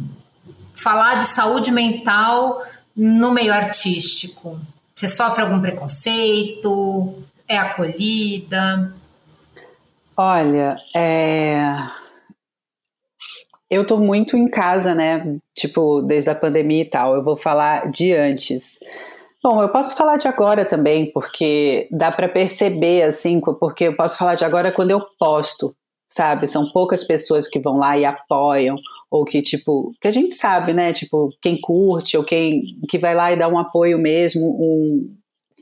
falar 0.76 1.16
de 1.16 1.26
saúde 1.26 1.72
mental 1.72 2.62
no 2.96 3.32
meio 3.32 3.54
artístico? 3.54 4.60
Você 4.96 5.08
sofre 5.08 5.44
algum 5.44 5.60
preconceito? 5.60 7.24
É 7.48 7.58
acolhida? 7.58 8.94
Olha, 10.16 10.76
é... 10.94 12.01
eu 13.72 13.88
tô 13.88 13.98
muito 13.98 14.36
em 14.36 14.50
casa, 14.50 14.94
né? 14.94 15.38
Tipo, 15.56 16.02
desde 16.02 16.30
a 16.30 16.36
pandemia 16.36 16.82
e 16.82 16.90
tal. 16.90 17.16
Eu 17.16 17.24
vou 17.24 17.38
falar 17.38 17.90
de 17.90 18.12
antes. 18.12 18.80
Bom, 19.42 19.64
eu 19.64 19.70
posso 19.70 19.96
falar 19.96 20.18
de 20.18 20.28
agora 20.28 20.66
também, 20.66 21.10
porque 21.10 21.88
dá 21.90 22.12
para 22.12 22.28
perceber, 22.28 23.04
assim, 23.04 23.40
porque 23.40 23.86
eu 23.86 23.96
posso 23.96 24.18
falar 24.18 24.36
de 24.36 24.44
agora 24.44 24.74
quando 24.74 24.92
eu 24.92 25.00
posto, 25.18 25.74
sabe? 26.10 26.48
São 26.48 26.70
poucas 26.70 27.06
pessoas 27.06 27.48
que 27.48 27.60
vão 27.60 27.78
lá 27.78 27.98
e 27.98 28.04
apoiam, 28.04 28.76
ou 29.10 29.24
que, 29.24 29.42
tipo, 29.42 29.94
que 30.02 30.08
a 30.10 30.12
gente 30.12 30.36
sabe, 30.36 30.74
né? 30.74 30.92
Tipo, 30.92 31.30
quem 31.42 31.60
curte, 31.60 32.18
ou 32.18 32.26
quem 32.26 32.62
que 32.90 33.00
vai 33.00 33.16
lá 33.16 33.32
e 33.32 33.38
dá 33.38 33.48
um 33.48 33.58
apoio 33.58 33.98
mesmo, 33.98 34.48
um, 34.48 35.16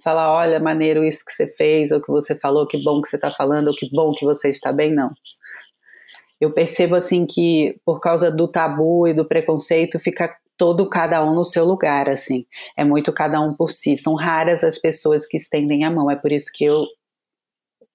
falar, 0.03 0.33
olha, 0.33 0.59
maneiro 0.59 1.03
isso 1.03 1.23
que 1.23 1.31
você 1.31 1.47
fez, 1.47 1.91
ou 1.91 2.01
que 2.01 2.11
você 2.11 2.35
falou, 2.35 2.67
que 2.67 2.81
bom 2.83 3.01
que 3.01 3.07
você 3.07 3.17
está 3.17 3.29
falando, 3.29 3.67
ou 3.67 3.73
que 3.73 3.87
bom 3.91 4.11
que 4.13 4.25
você 4.25 4.49
está 4.49 4.73
bem, 4.73 4.91
não. 4.93 5.11
Eu 6.39 6.51
percebo 6.53 6.95
assim 6.95 7.25
que 7.25 7.79
por 7.85 7.99
causa 7.99 8.31
do 8.31 8.47
tabu 8.47 9.07
e 9.07 9.13
do 9.13 9.25
preconceito 9.25 9.99
fica 9.99 10.33
todo 10.57 10.89
cada 10.89 11.23
um 11.23 11.33
no 11.33 11.45
seu 11.45 11.65
lugar, 11.65 12.09
assim. 12.09 12.45
É 12.77 12.83
muito 12.83 13.13
cada 13.13 13.39
um 13.41 13.55
por 13.55 13.69
si. 13.69 13.97
São 13.97 14.15
raras 14.15 14.63
as 14.63 14.77
pessoas 14.77 15.25
que 15.25 15.37
estendem 15.37 15.83
a 15.83 15.91
mão. 15.91 16.09
É 16.09 16.15
por 16.15 16.31
isso 16.31 16.51
que 16.53 16.65
eu 16.65 16.85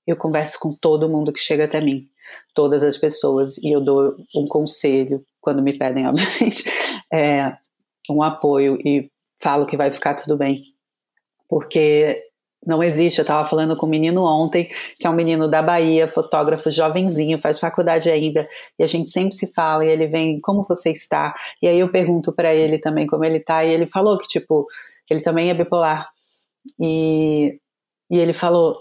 eu 0.06 0.16
converso 0.16 0.58
com 0.60 0.68
todo 0.70 1.08
mundo 1.08 1.32
que 1.32 1.40
chega 1.40 1.64
até 1.64 1.80
mim, 1.80 2.06
todas 2.54 2.84
as 2.84 2.98
pessoas, 2.98 3.56
e 3.56 3.72
eu 3.74 3.80
dou 3.80 4.14
um 4.36 4.44
conselho 4.46 5.24
quando 5.40 5.62
me 5.62 5.78
pedem, 5.78 6.04
obviamente, 6.06 6.62
é, 7.10 7.56
um 8.10 8.22
apoio 8.22 8.78
e 8.84 9.10
falo 9.42 9.64
que 9.64 9.78
vai 9.78 9.90
ficar 9.90 10.12
tudo 10.12 10.36
bem 10.36 10.62
porque 11.48 12.20
não 12.66 12.82
existe. 12.82 13.18
Eu 13.18 13.22
estava 13.22 13.46
falando 13.46 13.76
com 13.76 13.86
um 13.86 13.88
menino 13.88 14.24
ontem, 14.24 14.68
que 14.98 15.06
é 15.06 15.10
um 15.10 15.14
menino 15.14 15.48
da 15.48 15.62
Bahia, 15.62 16.08
fotógrafo 16.08 16.70
jovenzinho, 16.70 17.38
faz 17.38 17.58
faculdade 17.58 18.10
ainda, 18.10 18.48
e 18.78 18.84
a 18.84 18.86
gente 18.86 19.10
sempre 19.10 19.34
se 19.34 19.52
fala, 19.52 19.84
e 19.84 19.88
ele 19.88 20.06
vem, 20.06 20.40
como 20.40 20.66
você 20.66 20.90
está? 20.90 21.34
E 21.62 21.68
aí 21.68 21.78
eu 21.78 21.90
pergunto 21.90 22.32
para 22.32 22.54
ele 22.54 22.78
também 22.78 23.06
como 23.06 23.24
ele 23.24 23.38
está, 23.38 23.64
e 23.64 23.72
ele 23.72 23.86
falou 23.86 24.18
que, 24.18 24.26
tipo, 24.26 24.66
ele 25.10 25.20
também 25.20 25.50
é 25.50 25.54
bipolar. 25.54 26.08
E, 26.80 27.58
e 28.10 28.18
ele 28.18 28.32
falou 28.32 28.76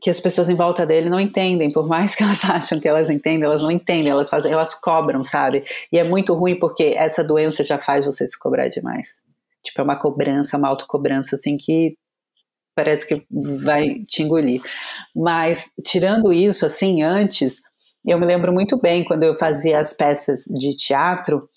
que 0.00 0.10
as 0.10 0.20
pessoas 0.20 0.48
em 0.48 0.54
volta 0.54 0.84
dele 0.84 1.08
não 1.08 1.20
entendem, 1.20 1.72
por 1.72 1.86
mais 1.86 2.14
que 2.14 2.22
elas 2.22 2.44
acham 2.44 2.80
que 2.80 2.88
elas 2.88 3.08
entendem, 3.08 3.44
elas 3.44 3.62
não 3.62 3.70
entendem, 3.70 4.10
elas 4.10 4.28
fazem, 4.28 4.52
elas 4.52 4.74
cobram, 4.74 5.22
sabe? 5.22 5.62
E 5.92 5.98
é 5.98 6.04
muito 6.04 6.34
ruim 6.34 6.58
porque 6.58 6.94
essa 6.96 7.22
doença 7.22 7.62
já 7.62 7.78
faz 7.78 8.04
você 8.04 8.26
se 8.26 8.38
cobrar 8.38 8.68
demais. 8.68 9.22
Tipo, 9.62 9.80
é 9.80 9.84
uma 9.84 9.96
cobrança, 9.96 10.58
uma 10.58 10.68
autocobrança, 10.68 11.36
assim, 11.36 11.56
que 11.56 11.96
parece 12.74 13.06
que 13.06 13.24
vai 13.62 14.00
te 14.04 14.22
engolir. 14.22 14.62
Mas, 15.14 15.70
tirando 15.84 16.32
isso, 16.32 16.66
assim, 16.66 17.02
antes, 17.02 17.60
eu 18.04 18.18
me 18.18 18.26
lembro 18.26 18.52
muito 18.52 18.76
bem 18.76 19.04
quando 19.04 19.22
eu 19.22 19.38
fazia 19.38 19.78
as 19.78 19.94
peças 19.94 20.44
de 20.44 20.76
teatro, 20.76 21.48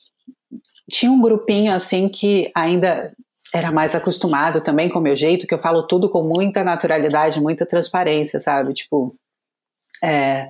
tinha 0.89 1.11
um 1.11 1.21
grupinho, 1.21 1.73
assim, 1.73 2.07
que 2.07 2.51
ainda 2.55 3.13
era 3.53 3.71
mais 3.71 3.95
acostumado 3.95 4.61
também 4.61 4.89
com 4.89 4.99
o 4.99 5.01
meu 5.01 5.15
jeito, 5.15 5.47
que 5.47 5.53
eu 5.53 5.59
falo 5.59 5.83
tudo 5.87 6.09
com 6.09 6.23
muita 6.23 6.63
naturalidade, 6.63 7.41
muita 7.41 7.65
transparência, 7.65 8.39
sabe? 8.39 8.73
Tipo, 8.73 9.15
é, 10.03 10.49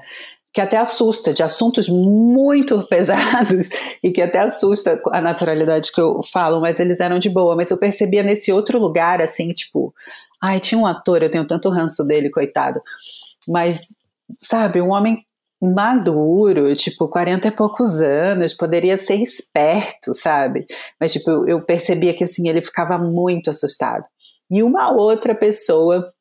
que 0.54 0.62
até 0.62 0.78
assusta, 0.78 1.34
de 1.34 1.44
assuntos 1.44 1.88
muito 1.88 2.82
pesados 2.90 3.70
e 4.04 4.12
que 4.12 4.22
até 4.22 4.40
assusta 4.40 5.00
a 5.12 5.22
naturalidade 5.22 5.92
que 5.92 6.02
eu 6.02 6.22
falo, 6.24 6.60
mas 6.60 6.80
eles 6.80 7.00
eram 7.00 7.20
de 7.20 7.30
boa. 7.30 7.56
Mas 7.56 7.70
eu 7.70 7.78
percebia 7.78 8.24
nesse 8.24 8.52
outro 8.52 8.80
lugar, 8.80 9.22
assim, 9.22 9.50
tipo, 9.50 9.94
ai, 10.42 10.60
tinha 10.60 10.80
um 10.80 10.86
ator, 10.86 11.24
eu 11.24 11.32
tenho 11.32 11.46
tanto 11.46 11.70
ranço 11.70 12.04
dele, 12.06 12.30
coitado, 12.30 12.82
mas, 13.48 13.96
sabe, 14.38 14.82
um 14.82 14.92
homem 14.92 15.18
maduro, 15.62 16.76
tipo, 16.76 17.08
40 17.08 17.48
e 17.48 17.52
poucos 17.52 18.02
anos, 18.02 18.54
poderia 18.54 18.98
ser 18.98 19.16
esperto, 19.16 20.14
sabe? 20.14 20.66
Mas, 21.00 21.14
tipo, 21.14 21.48
eu 21.48 21.64
percebia 21.66 22.14
que, 22.14 22.24
assim, 22.24 22.48
ele 22.48 22.62
ficava 22.62 22.98
muito 22.98 23.50
assustado. 23.50 24.06
E 24.52 24.62
uma 24.62 24.92
outra 24.92 25.34
pessoa 25.34 26.14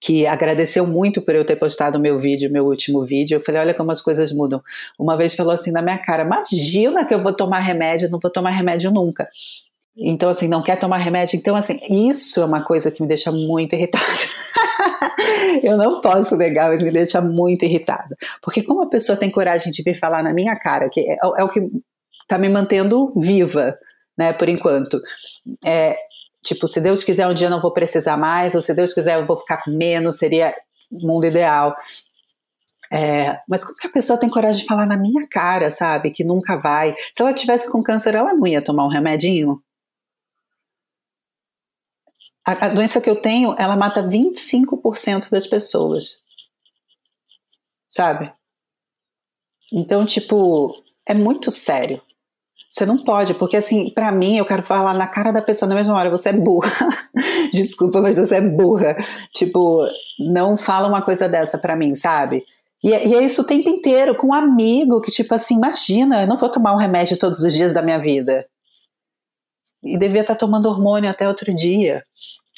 que 0.00 0.26
agradeceu 0.26 0.86
muito 0.86 1.20
por 1.20 1.34
eu 1.34 1.44
ter 1.44 1.56
postado 1.56 1.98
meu 1.98 2.18
vídeo, 2.18 2.50
meu 2.50 2.66
último 2.66 3.04
vídeo. 3.04 3.36
Eu 3.36 3.40
falei, 3.40 3.60
olha 3.60 3.74
como 3.74 3.90
as 3.90 4.00
coisas 4.00 4.32
mudam. 4.32 4.62
Uma 4.98 5.16
vez 5.16 5.34
falou 5.34 5.52
assim 5.52 5.72
na 5.72 5.82
minha 5.82 5.98
cara: 5.98 6.22
imagina 6.22 7.04
que 7.04 7.12
eu 7.14 7.22
vou 7.22 7.32
tomar 7.32 7.58
remédio, 7.60 8.10
não 8.10 8.18
vou 8.20 8.30
tomar 8.30 8.50
remédio 8.50 8.90
nunca. 8.90 9.28
Então, 9.96 10.28
assim, 10.30 10.48
não 10.48 10.62
quer 10.62 10.78
tomar 10.78 10.98
remédio. 10.98 11.36
Então, 11.36 11.54
assim, 11.54 11.78
isso 11.90 12.40
é 12.40 12.44
uma 12.44 12.64
coisa 12.64 12.90
que 12.90 13.02
me 13.02 13.08
deixa 13.08 13.30
muito 13.30 13.74
irritada. 13.74 14.04
eu 15.62 15.76
não 15.76 16.00
posso 16.00 16.36
negar, 16.36 16.70
mas 16.70 16.82
me 16.82 16.90
deixa 16.90 17.20
muito 17.20 17.64
irritada. 17.64 18.16
Porque 18.40 18.62
como 18.62 18.82
a 18.82 18.88
pessoa 18.88 19.18
tem 19.18 19.30
coragem 19.30 19.70
de 19.70 19.82
vir 19.82 19.98
falar 19.98 20.22
na 20.22 20.32
minha 20.32 20.56
cara, 20.56 20.88
que 20.88 21.00
é, 21.00 21.16
é 21.38 21.44
o 21.44 21.48
que 21.48 21.60
está 22.22 22.38
me 22.38 22.48
mantendo 22.48 23.12
viva, 23.16 23.76
né, 24.16 24.32
por 24.32 24.48
enquanto. 24.48 24.98
É, 25.64 25.96
Tipo, 26.42 26.66
se 26.66 26.80
Deus 26.80 27.04
quiser 27.04 27.26
um 27.28 27.34
dia 27.34 27.48
não 27.48 27.60
vou 27.60 27.72
precisar 27.72 28.16
mais, 28.16 28.54
ou 28.54 28.60
se 28.60 28.74
Deus 28.74 28.92
quiser 28.92 29.18
eu 29.18 29.26
vou 29.26 29.38
ficar 29.38 29.58
com 29.62 29.70
menos, 29.70 30.18
seria 30.18 30.52
o 30.90 31.06
mundo 31.06 31.24
ideal. 31.24 31.76
É, 32.92 33.38
mas 33.48 33.64
como 33.64 33.76
que 33.76 33.86
a 33.86 33.92
pessoa 33.92 34.18
tem 34.18 34.28
coragem 34.28 34.62
de 34.62 34.68
falar 34.68 34.84
na 34.84 34.96
minha 34.96 35.26
cara, 35.30 35.70
sabe? 35.70 36.10
Que 36.10 36.24
nunca 36.24 36.56
vai. 36.56 36.94
Se 37.14 37.22
ela 37.22 37.32
tivesse 37.32 37.70
com 37.70 37.82
câncer, 37.82 38.14
ela 38.14 38.34
não 38.34 38.46
ia 38.46 38.60
tomar 38.60 38.84
um 38.84 38.90
remedinho? 38.90 39.62
A, 42.44 42.66
a 42.66 42.68
doença 42.68 43.00
que 43.00 43.08
eu 43.08 43.16
tenho, 43.16 43.54
ela 43.58 43.76
mata 43.76 44.02
25% 44.02 45.30
das 45.30 45.46
pessoas. 45.46 46.18
Sabe? 47.88 48.32
Então, 49.72 50.04
tipo, 50.04 50.74
é 51.06 51.14
muito 51.14 51.50
sério. 51.50 52.00
Você 52.70 52.86
não 52.86 52.96
pode, 52.96 53.34
porque 53.34 53.56
assim, 53.56 53.90
para 53.90 54.10
mim, 54.10 54.38
eu 54.38 54.46
quero 54.46 54.62
falar 54.62 54.94
na 54.94 55.06
cara 55.06 55.30
da 55.30 55.42
pessoa 55.42 55.68
na 55.68 55.74
mesma 55.74 55.94
hora, 55.94 56.08
você 56.08 56.30
é 56.30 56.32
burra. 56.32 56.70
Desculpa, 57.52 58.00
mas 58.00 58.16
você 58.16 58.36
é 58.36 58.40
burra. 58.40 58.96
Tipo, 59.34 59.84
não 60.18 60.56
fala 60.56 60.88
uma 60.88 61.02
coisa 61.02 61.28
dessa 61.28 61.58
para 61.58 61.76
mim, 61.76 61.94
sabe? 61.94 62.42
E, 62.82 62.92
é, 62.92 63.06
e, 63.06 63.14
é 63.14 63.22
isso 63.22 63.42
o 63.42 63.46
tempo 63.46 63.68
inteiro, 63.68 64.16
com 64.16 64.28
um 64.28 64.34
amigo 64.34 65.00
que, 65.02 65.10
tipo 65.10 65.34
assim, 65.34 65.54
imagina, 65.54 66.22
eu 66.22 66.26
não 66.26 66.38
vou 66.38 66.48
tomar 66.48 66.72
um 66.72 66.78
remédio 66.78 67.18
todos 67.18 67.42
os 67.42 67.52
dias 67.52 67.74
da 67.74 67.82
minha 67.82 67.98
vida. 67.98 68.46
E 69.82 69.98
devia 69.98 70.22
estar 70.22 70.36
tomando 70.36 70.68
hormônio 70.68 71.10
até 71.10 71.26
outro 71.26 71.54
dia 71.54 72.04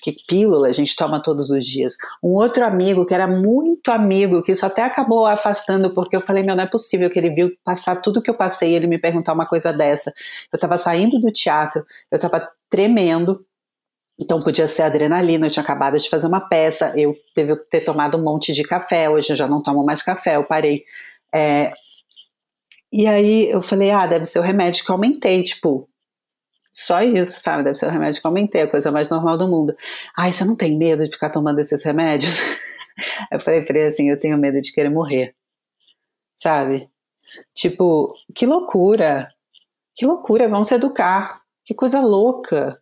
que 0.04 0.12
pílula 0.26 0.68
a 0.68 0.72
gente 0.72 0.94
toma 0.94 1.22
todos 1.22 1.48
os 1.48 1.64
dias. 1.64 1.96
Um 2.22 2.34
outro 2.34 2.62
amigo 2.62 3.06
que 3.06 3.14
era 3.14 3.26
muito 3.26 3.90
amigo, 3.90 4.42
que 4.42 4.52
isso 4.52 4.66
até 4.66 4.82
acabou 4.82 5.24
afastando, 5.24 5.94
porque 5.94 6.14
eu 6.14 6.20
falei, 6.20 6.42
meu, 6.42 6.54
não 6.54 6.64
é 6.64 6.66
possível 6.66 7.08
que 7.08 7.18
ele 7.18 7.30
viu 7.30 7.50
passar 7.64 7.96
tudo 7.96 8.20
que 8.20 8.28
eu 8.28 8.34
passei 8.34 8.72
e 8.72 8.74
ele 8.74 8.87
me 8.87 8.98
perguntar 8.98 9.32
uma 9.32 9.46
coisa 9.46 9.72
dessa. 9.72 10.12
Eu 10.52 10.56
estava 10.56 10.76
saindo 10.76 11.18
do 11.18 11.32
teatro, 11.32 11.87
eu 12.10 12.16
estava 12.16 12.46
tremendo, 12.68 13.46
então 14.20 14.42
podia 14.42 14.68
ser 14.68 14.82
adrenalina, 14.82 15.46
eu 15.46 15.50
tinha 15.50 15.62
acabado 15.62 15.98
de 15.98 16.10
fazer 16.10 16.26
uma 16.26 16.48
peça, 16.48 16.92
eu 16.94 17.14
teve 17.34 17.56
ter 17.70 17.80
tomado 17.80 18.18
um 18.18 18.22
monte 18.22 18.52
de 18.52 18.62
café, 18.62 19.08
hoje 19.08 19.30
eu 19.30 19.37
já 19.37 19.48
não 19.48 19.62
tomo 19.62 19.82
mais 19.82 20.02
café, 20.02 20.37
eu 20.37 20.44
parei. 20.44 20.84
É, 21.34 21.72
e 22.92 23.06
aí 23.06 23.48
eu 23.50 23.62
falei, 23.62 23.90
ah, 23.90 24.06
deve 24.06 24.26
ser 24.26 24.38
o 24.38 24.42
remédio 24.42 24.84
que 24.84 24.90
eu 24.90 24.94
aumentei, 24.94 25.42
tipo, 25.42 25.88
só 26.74 27.00
isso, 27.02 27.40
sabe? 27.40 27.62
Deve 27.62 27.78
ser 27.78 27.87
o 27.87 27.90
remédio 27.90 28.20
que 28.20 28.26
eu 28.26 28.30
aumentei, 28.30 28.62
a 28.62 28.70
coisa 28.70 28.90
mais 28.90 29.08
normal 29.08 29.38
do 29.38 29.46
mundo. 29.46 29.76
Ai, 30.18 30.32
você 30.32 30.44
não 30.44 30.56
tem 30.56 30.76
medo 30.76 31.04
de 31.04 31.12
ficar 31.12 31.30
tomando 31.30 31.60
esses 31.60 31.84
remédios? 31.84 32.40
eu 33.30 33.38
falei 33.38 33.62
pra 33.62 33.87
assim, 33.87 34.10
eu 34.10 34.18
tenho 34.18 34.37
medo 34.37 34.60
de 34.60 34.72
querer 34.72 34.90
morrer. 34.90 35.37
Sabe? 36.37 36.90
Tipo, 37.54 38.12
que 38.34 38.44
loucura. 38.44 39.28
Que 39.94 40.04
loucura, 40.04 40.48
vamos 40.48 40.66
se 40.66 40.74
educar. 40.74 41.42
Que 41.64 41.74
coisa 41.74 42.00
louca. 42.00 42.76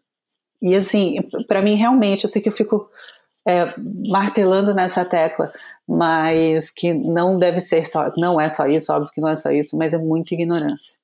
e 0.60 0.74
assim, 0.74 1.16
para 1.46 1.60
mim 1.62 1.74
realmente, 1.74 2.24
eu 2.24 2.30
sei 2.30 2.40
que 2.40 2.48
eu 2.48 2.52
fico 2.52 2.90
é, 3.46 3.74
martelando 4.08 4.74
nessa 4.74 5.04
tecla, 5.04 5.52
mas 5.86 6.70
que 6.70 6.94
não 6.94 7.36
deve 7.36 7.60
ser 7.60 7.86
só, 7.86 8.10
não 8.16 8.40
é 8.40 8.48
só 8.48 8.66
isso, 8.66 8.92
óbvio 8.92 9.12
que 9.12 9.20
não 9.20 9.28
é 9.28 9.36
só 9.36 9.50
isso, 9.50 9.76
mas 9.76 9.92
é 9.92 9.98
muita 9.98 10.34
ignorância. 10.34 10.96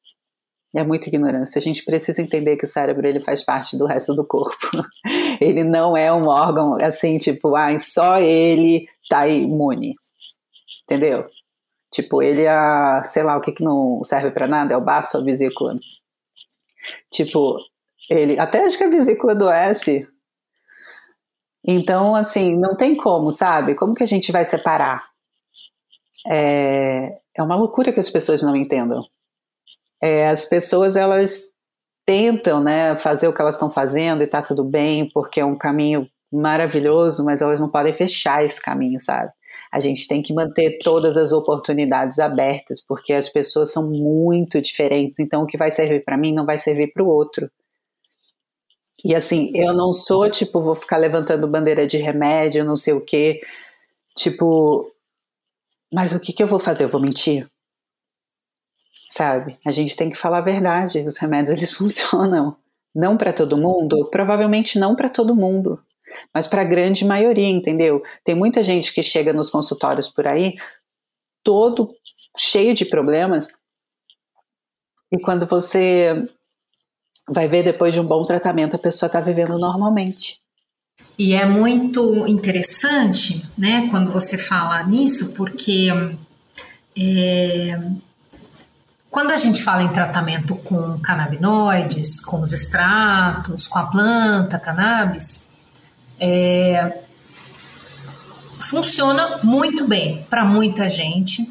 É 0.75 0.85
muita 0.85 1.09
ignorância. 1.09 1.59
A 1.59 1.63
gente 1.63 1.83
precisa 1.85 2.21
entender 2.21 2.57
que 2.57 2.67
o 2.67 2.69
cérebro 2.69 3.07
ele 3.07 3.21
faz 3.21 3.43
parte 3.43 3.77
do 3.77 3.87
resto 3.87 4.15
do 4.15 4.27
corpo. 4.27 4.69
ele 5.41 5.65
não 5.65 5.97
é 5.97 6.13
um 6.13 6.27
órgão 6.27 6.75
assim, 6.75 7.17
tipo, 7.19 7.57
ah, 7.57 7.79
só 7.79 8.21
ele 8.21 8.87
tá 9.09 9.27
imune. 9.27 9.95
Entendeu? 10.83 11.27
Tipo, 11.91 12.23
ele 12.23 12.43
é, 12.43 13.05
sei 13.05 13.23
lá, 13.23 13.37
o 13.37 13.41
que 13.41 13.53
que 13.53 13.65
não 13.65 14.03
serve 14.05 14.31
para 14.31 14.47
nada, 14.47 14.75
é 14.75 14.77
o 14.77 14.85
baço, 14.85 15.17
a 15.17 15.23
vesícula. 15.23 15.75
Tipo, 17.11 17.57
ele, 18.11 18.39
até 18.39 18.65
acho 18.65 18.77
que 18.77 18.85
a 18.85 18.91
vesícula 18.91 19.33
adoece. 19.33 20.07
Então, 21.65 22.15
assim, 22.15 22.57
não 22.59 22.77
tem 22.77 22.95
como, 22.97 23.31
sabe? 23.31 23.75
Como 23.75 23.95
que 23.95 24.03
a 24.03 24.07
gente 24.07 24.31
vai 24.31 24.45
separar? 24.45 25.09
É, 26.27 27.19
é 27.35 27.43
uma 27.43 27.57
loucura 27.57 27.93
que 27.93 28.01
as 28.01 28.11
pessoas 28.11 28.43
não 28.43 28.55
entendam. 28.55 29.03
É, 30.01 30.29
as 30.29 30.45
pessoas, 30.45 30.97
elas 30.97 31.49
tentam, 32.07 32.63
né, 32.63 32.97
fazer 32.99 33.29
o 33.29 33.35
que 33.35 33.41
elas 33.41 33.57
estão 33.57 33.71
fazendo 33.71 34.23
e 34.23 34.27
tá 34.27 34.41
tudo 34.41 34.65
bem, 34.65 35.11
porque 35.11 35.41
é 35.41 35.45
um 35.45 35.57
caminho 35.57 36.09
maravilhoso, 36.33 37.25
mas 37.25 37.43
elas 37.43 37.61
não 37.61 37.69
podem 37.69 37.93
fechar 37.93 38.45
esse 38.45 38.61
caminho, 38.61 39.01
sabe? 39.01 39.31
A 39.71 39.81
gente 39.81 40.09
tem 40.09 40.23
que 40.23 40.33
manter 40.33 40.79
todas 40.79 41.17
as 41.17 41.33
oportunidades 41.33 42.19
abertas, 42.19 42.81
porque 42.81 43.13
as 43.13 43.29
pessoas 43.29 43.71
são 43.73 43.89
muito 43.91 44.61
diferentes. 44.61 45.19
Então, 45.19 45.43
o 45.43 45.47
que 45.47 45.59
vai 45.59 45.71
servir 45.71 46.05
para 46.05 46.17
mim 46.17 46.33
não 46.33 46.47
vai 46.47 46.59
servir 46.59 46.93
para 46.93 47.03
o 47.03 47.09
outro. 47.09 47.51
E 49.05 49.15
assim, 49.15 49.53
eu 49.55 49.75
não 49.75 49.93
sou 49.93 50.29
tipo, 50.31 50.63
vou 50.63 50.75
ficar 50.75 50.97
levantando 50.97 51.47
bandeira 51.47 51.87
de 51.87 51.99
remédio, 51.99 52.65
não 52.65 52.77
sei 52.77 52.95
o 52.95 53.05
quê. 53.05 53.41
Tipo, 54.17 54.91
mas 55.93 56.13
o 56.15 56.21
que, 56.21 56.33
que 56.33 56.43
eu 56.43 56.49
vou 56.49 56.59
fazer? 56.59 56.85
Eu 56.85 56.89
vou 56.89 57.01
mentir? 57.01 57.49
Sabe? 59.19 59.59
A 59.67 59.73
gente 59.73 59.97
tem 59.97 60.09
que 60.09 60.17
falar 60.17 60.39
a 60.39 60.43
verdade. 60.43 61.01
Os 61.01 61.19
remédios 61.19 61.59
eles 61.59 61.73
funcionam. 61.75 62.57
Não 62.95 63.17
para 63.17 63.33
todo 63.33 63.59
mundo? 63.59 64.09
Provavelmente 64.13 64.79
não 64.79 64.95
para 64.95 65.09
todo 65.09 65.35
mundo. 65.35 65.83
Mas 66.33 66.47
para 66.47 66.63
a 66.63 66.65
grande 66.65 67.05
maioria, 67.05 67.49
entendeu? 67.49 68.01
Tem 68.23 68.37
muita 68.37 68.63
gente 68.63 68.95
que 68.95 69.03
chega 69.03 69.33
nos 69.33 69.51
consultórios 69.51 70.09
por 70.09 70.29
aí, 70.29 70.55
todo 71.43 71.93
cheio 72.37 72.73
de 72.75 72.85
problemas, 72.85 73.49
e 75.13 75.19
quando 75.21 75.47
você 75.47 76.29
vai 77.29 77.49
ver 77.49 77.65
depois 77.65 77.93
de 77.93 78.01
um 78.01 78.07
bom 78.07 78.25
tratamento, 78.25 78.77
a 78.77 78.79
pessoa 78.79 79.09
está 79.09 79.21
vivendo 79.21 79.59
normalmente. 79.59 80.41
E 81.19 81.33
é 81.33 81.45
muito 81.45 82.25
interessante, 82.29 83.45
né, 83.57 83.89
quando 83.91 84.13
você 84.13 84.39
fala 84.39 84.83
nisso, 84.85 85.35
porque 85.35 85.89
é, 86.97 87.79
quando 89.19 89.33
a 89.33 89.37
gente 89.37 89.65
fala 89.65 89.83
em 89.83 89.89
tratamento 89.89 90.55
com 90.55 90.97
canabinoides, 91.01 92.21
com 92.21 92.41
os 92.41 92.53
extratos, 92.53 93.67
com 93.67 93.77
a 93.81 93.87
planta 93.87 94.61
cannabis, 94.61 95.45
é, 96.21 96.99
funciona 98.61 99.41
muito 99.43 99.89
bem 99.89 100.25
para 100.31 100.45
muita 100.45 100.89
gente, 100.89 101.51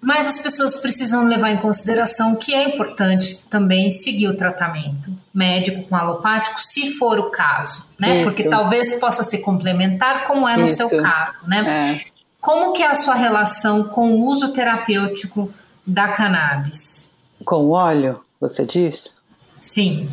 mas 0.00 0.26
as 0.26 0.40
pessoas 0.40 0.74
precisam 0.74 1.24
levar 1.24 1.52
em 1.52 1.58
consideração 1.58 2.34
que 2.34 2.52
é 2.52 2.74
importante 2.74 3.38
também 3.48 3.88
seguir 3.88 4.26
o 4.26 4.36
tratamento 4.36 5.16
médico 5.32 5.84
com 5.84 5.94
alopático, 5.94 6.60
se 6.60 6.90
for 6.94 7.16
o 7.20 7.30
caso, 7.30 7.86
né? 7.96 8.16
Isso. 8.16 8.24
Porque 8.24 8.48
talvez 8.48 8.92
possa 8.96 9.22
ser 9.22 9.38
complementar, 9.38 10.24
como 10.24 10.48
é 10.48 10.56
no 10.56 10.64
Isso. 10.64 10.88
seu 10.88 11.00
caso, 11.00 11.46
né? 11.46 12.00
É. 12.04 12.12
Como 12.40 12.72
que 12.72 12.82
é 12.82 12.90
a 12.90 12.96
sua 12.96 13.14
relação 13.14 13.84
com 13.84 14.14
o 14.14 14.24
uso 14.24 14.48
terapêutico 14.48 15.54
da 15.86 16.08
cannabis? 16.08 17.10
Com 17.44 17.70
óleo, 17.70 18.20
você 18.40 18.64
diz? 18.64 19.14
Sim. 19.58 20.10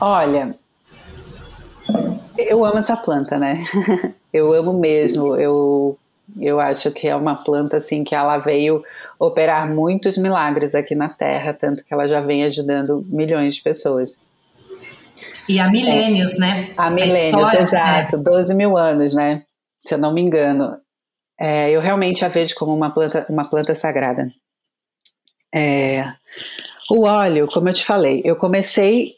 Olha, 0.00 0.56
eu 2.38 2.64
amo 2.64 2.78
essa 2.78 2.96
planta, 2.96 3.38
né? 3.38 3.64
eu 4.32 4.52
amo 4.52 4.72
mesmo. 4.72 5.36
Eu 5.36 5.98
eu 6.38 6.60
acho 6.60 6.92
que 6.92 7.08
é 7.08 7.16
uma 7.16 7.34
planta 7.34 7.78
assim 7.78 8.04
que 8.04 8.14
ela 8.14 8.38
veio 8.38 8.84
operar 9.18 9.68
muitos 9.68 10.16
milagres 10.16 10.74
aqui 10.74 10.94
na 10.94 11.08
Terra, 11.08 11.52
tanto 11.52 11.84
que 11.84 11.92
ela 11.92 12.06
já 12.06 12.20
vem 12.20 12.44
ajudando 12.44 13.04
milhões 13.08 13.56
de 13.56 13.62
pessoas. 13.62 14.18
E 15.48 15.58
há 15.58 15.68
milênios, 15.68 16.36
é, 16.36 16.38
né? 16.38 16.72
Há 16.76 16.90
milênios, 16.90 17.52
exato, 17.54 18.16
né? 18.16 18.22
12 18.22 18.54
mil 18.54 18.76
anos, 18.76 19.12
né? 19.12 19.42
Se 19.84 19.94
eu 19.94 19.98
não 19.98 20.12
me 20.12 20.22
engano. 20.22 20.76
É, 21.38 21.70
eu 21.70 21.80
realmente 21.80 22.24
a 22.24 22.28
vejo 22.28 22.54
como 22.54 22.74
uma 22.74 22.90
planta, 22.90 23.26
uma 23.28 23.48
planta 23.48 23.74
sagrada. 23.74 24.28
É, 25.54 26.04
o 26.90 27.02
óleo, 27.02 27.46
como 27.46 27.68
eu 27.68 27.74
te 27.74 27.84
falei, 27.84 28.22
eu 28.24 28.36
comecei 28.36 29.14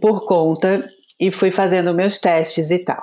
por 0.00 0.24
conta 0.26 0.88
e 1.20 1.30
fui 1.30 1.50
fazendo 1.50 1.94
meus 1.94 2.18
testes 2.18 2.70
e 2.70 2.78
tal. 2.78 3.02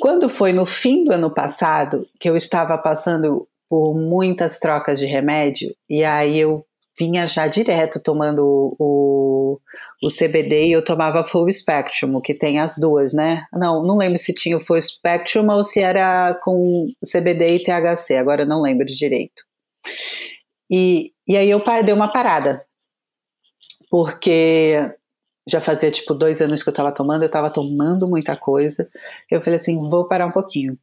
Quando 0.00 0.28
foi 0.28 0.52
no 0.52 0.66
fim 0.66 1.04
do 1.04 1.12
ano 1.12 1.30
passado, 1.30 2.06
que 2.18 2.28
eu 2.28 2.36
estava 2.36 2.76
passando 2.78 3.46
por 3.68 3.94
muitas 3.94 4.58
trocas 4.58 4.98
de 4.98 5.06
remédio, 5.06 5.74
e 5.88 6.04
aí 6.04 6.38
eu 6.38 6.64
vinha 6.98 7.26
já 7.26 7.46
direto 7.46 8.00
tomando 8.00 8.76
o, 8.78 9.58
o 10.02 10.08
CBD 10.08 10.66
e 10.66 10.72
eu 10.72 10.84
tomava 10.84 11.24
Full 11.24 11.50
Spectrum, 11.50 12.20
que 12.20 12.34
tem 12.34 12.60
as 12.60 12.78
duas, 12.78 13.12
né? 13.12 13.44
Não, 13.52 13.82
não 13.82 13.96
lembro 13.96 14.18
se 14.18 14.32
tinha 14.32 14.56
o 14.56 14.60
Full 14.60 14.80
Spectrum 14.82 15.48
ou 15.50 15.64
se 15.64 15.80
era 15.80 16.34
com 16.42 16.88
CBD 17.04 17.56
e 17.56 17.64
THC, 17.64 18.16
agora 18.16 18.44
não 18.44 18.62
lembro 18.62 18.86
direito. 18.86 19.42
E, 20.76 21.12
e 21.28 21.36
aí 21.36 21.48
eu 21.48 21.62
dei 21.84 21.94
uma 21.94 22.08
parada, 22.08 22.64
porque 23.88 24.76
já 25.48 25.60
fazia 25.60 25.88
tipo 25.88 26.12
dois 26.14 26.40
anos 26.42 26.64
que 26.64 26.68
eu 26.68 26.72
estava 26.72 26.90
tomando, 26.90 27.22
eu 27.22 27.26
estava 27.26 27.48
tomando 27.48 28.08
muita 28.08 28.36
coisa. 28.36 28.90
Eu 29.30 29.40
falei 29.40 29.60
assim, 29.60 29.80
vou 29.88 30.08
parar 30.08 30.26
um 30.26 30.32
pouquinho. 30.32 30.76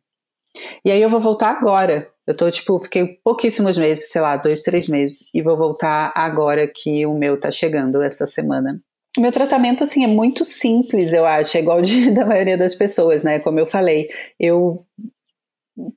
E 0.85 0.89
aí 0.89 1.01
eu 1.01 1.09
vou 1.09 1.19
voltar 1.19 1.49
agora. 1.49 2.09
Eu 2.25 2.37
tô 2.37 2.49
tipo, 2.49 2.79
fiquei 2.79 3.19
pouquíssimos 3.21 3.77
meses, 3.77 4.09
sei 4.09 4.21
lá, 4.21 4.37
dois, 4.37 4.63
três 4.63 4.87
meses, 4.87 5.25
e 5.33 5.41
vou 5.41 5.57
voltar 5.57 6.13
agora 6.15 6.65
que 6.73 7.05
o 7.05 7.13
meu 7.13 7.37
tá 7.37 7.51
chegando 7.51 8.01
essa 8.01 8.25
semana. 8.25 8.81
Meu 9.17 9.31
tratamento, 9.33 9.83
assim, 9.83 10.05
é 10.05 10.07
muito 10.07 10.45
simples, 10.45 11.11
eu 11.11 11.25
acho, 11.25 11.57
é 11.57 11.59
igual 11.59 11.81
de, 11.81 12.11
da 12.15 12.25
maioria 12.25 12.57
das 12.57 12.75
pessoas, 12.75 13.25
né? 13.25 13.39
Como 13.39 13.59
eu 13.59 13.65
falei, 13.65 14.07
eu 14.39 14.77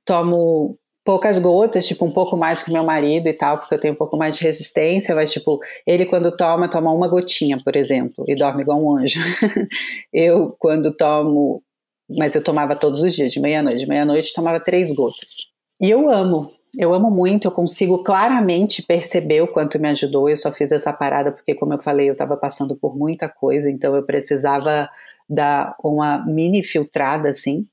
tomo 0.05 0.77
poucas 1.05 1.39
gotas, 1.39 1.87
tipo 1.87 2.05
um 2.05 2.11
pouco 2.11 2.37
mais 2.37 2.63
que 2.63 2.73
meu 2.73 2.83
marido 2.83 3.29
e 3.29 3.33
tal, 3.33 3.59
porque 3.59 3.75
eu 3.75 3.81
tenho 3.81 3.95
um 3.95 3.97
pouco 3.97 4.17
mais 4.17 4.37
de 4.37 4.43
resistência, 4.43 5.15
mas 5.15 5.33
tipo, 5.33 5.61
ele 5.87 6.07
quando 6.07 6.35
toma, 6.35 6.69
toma 6.69 6.91
uma 6.91 7.07
gotinha, 7.07 7.57
por 7.63 7.77
exemplo, 7.77 8.25
e 8.27 8.35
dorme 8.35 8.63
igual 8.63 8.83
um 8.83 8.97
anjo. 8.97 9.21
eu 10.13 10.57
quando 10.59 10.97
tomo, 10.97 11.63
mas 12.09 12.35
eu 12.35 12.43
tomava 12.43 12.75
todos 12.75 13.03
os 13.03 13.15
dias, 13.15 13.33
de 13.33 13.41
meia-noite, 13.41 13.79
de 13.81 13.87
meia-noite 13.87 14.33
tomava 14.35 14.59
três 14.59 14.91
gotas. 14.95 15.53
E 15.81 15.91
eu 15.91 16.09
amo, 16.09 16.49
eu 16.79 16.95
amo 16.95 17.11
muito, 17.11 17.47
eu 17.47 17.53
consigo 17.53 18.03
claramente 18.03 18.83
perceber 18.83 19.43
o 19.43 19.49
quanto 19.49 19.79
me 19.79 19.89
ajudou. 19.89 20.29
Eu 20.31 20.39
só 20.39 20.51
fiz 20.53 20.73
essa 20.73 20.93
parada 20.93 21.33
porque, 21.33 21.55
como 21.55 21.75
eu 21.75 21.83
falei, 21.83 22.09
eu 22.09 22.13
estava 22.13 22.37
passando 22.37 22.77
por 22.77 22.97
muita 22.97 23.29
coisa, 23.29 23.71
então 23.71 23.95
eu 23.95 24.03
precisava 24.03 24.89
dar 25.29 25.75
uma 25.83 26.25
mini 26.25 26.63
filtrada 26.63 27.29
assim. 27.29 27.67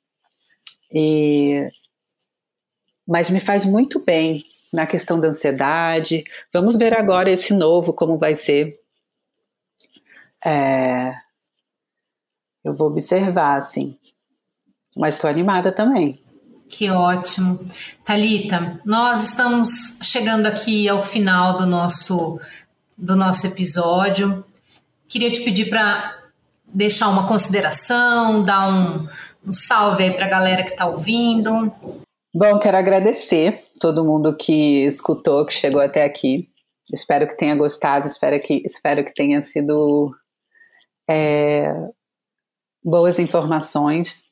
E 0.92 1.68
mas 3.12 3.30
me 3.30 3.42
faz 3.42 3.66
muito 3.66 4.00
bem 4.00 4.46
na 4.72 4.88
questão 4.88 5.20
da 5.20 5.28
ansiedade. 5.28 6.24
Vamos 6.54 6.78
ver 6.78 6.98
agora 6.98 7.30
esse 7.30 7.54
novo 7.54 7.92
como 7.92 8.18
vai 8.18 8.36
ser. 8.36 8.72
É, 10.46 11.14
eu 12.64 12.74
vou 12.74 12.88
observar, 12.88 13.58
assim. 13.58 13.98
Mas 14.96 15.16
estou 15.16 15.30
animada 15.30 15.74
também. 15.74 16.22
Que 16.70 16.90
ótimo. 16.90 17.60
Talita, 18.06 18.80
nós 18.86 19.28
estamos 19.28 20.00
chegando 20.02 20.46
aqui 20.46 20.88
ao 20.88 21.04
final 21.04 21.58
do 21.58 21.66
nosso 21.66 22.40
do 22.98 23.18
nosso 23.18 23.46
episódio. 23.46 24.42
Queria 25.10 25.30
te 25.30 25.42
pedir 25.42 25.70
para 25.70 26.18
deixar 26.66 27.10
uma 27.10 27.28
consideração, 27.28 28.42
dar 28.42 28.70
um, 28.72 29.06
um 29.46 29.52
salve 29.52 30.04
aí 30.04 30.14
para 30.14 30.28
a 30.28 30.30
galera 30.30 30.64
que 30.64 30.70
está 30.70 30.86
ouvindo. 30.86 31.74
Bom, 32.34 32.60
quero 32.60 32.78
agradecer 32.78 33.62
todo 33.78 34.06
mundo 34.06 34.38
que 34.38 34.86
escutou, 34.86 35.46
que 35.46 35.54
chegou 35.54 35.82
até 35.82 36.06
aqui. 36.06 36.50
Espero 36.94 37.28
que 37.28 37.36
tenha 37.36 37.54
gostado, 37.56 38.08
espero 38.08 38.40
que, 38.40 38.64
espero 38.66 39.04
que 39.04 39.14
tenha 39.14 39.42
sido 39.42 40.16
é, 41.10 41.74
boas 42.82 43.20
informações, 43.20 44.24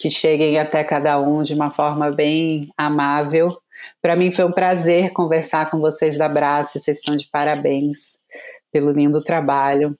que 0.00 0.08
cheguem 0.08 0.56
até 0.56 0.84
cada 0.84 1.18
um 1.20 1.42
de 1.42 1.52
uma 1.52 1.72
forma 1.72 2.12
bem 2.12 2.70
amável. 2.76 3.60
Para 4.00 4.14
mim 4.14 4.30
foi 4.30 4.44
um 4.44 4.52
prazer 4.52 5.12
conversar 5.12 5.68
com 5.68 5.80
vocês 5.80 6.16
da 6.16 6.28
Braça, 6.28 6.78
vocês 6.78 6.98
estão 6.98 7.16
de 7.16 7.26
parabéns 7.28 8.16
pelo 8.70 8.92
lindo 8.92 9.20
trabalho. 9.20 9.98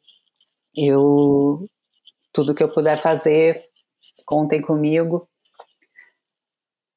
Eu 0.76 1.68
tudo 2.32 2.54
que 2.54 2.62
eu 2.62 2.72
puder 2.72 2.98
fazer, 2.98 3.60
contem 4.24 4.62
comigo. 4.62 5.27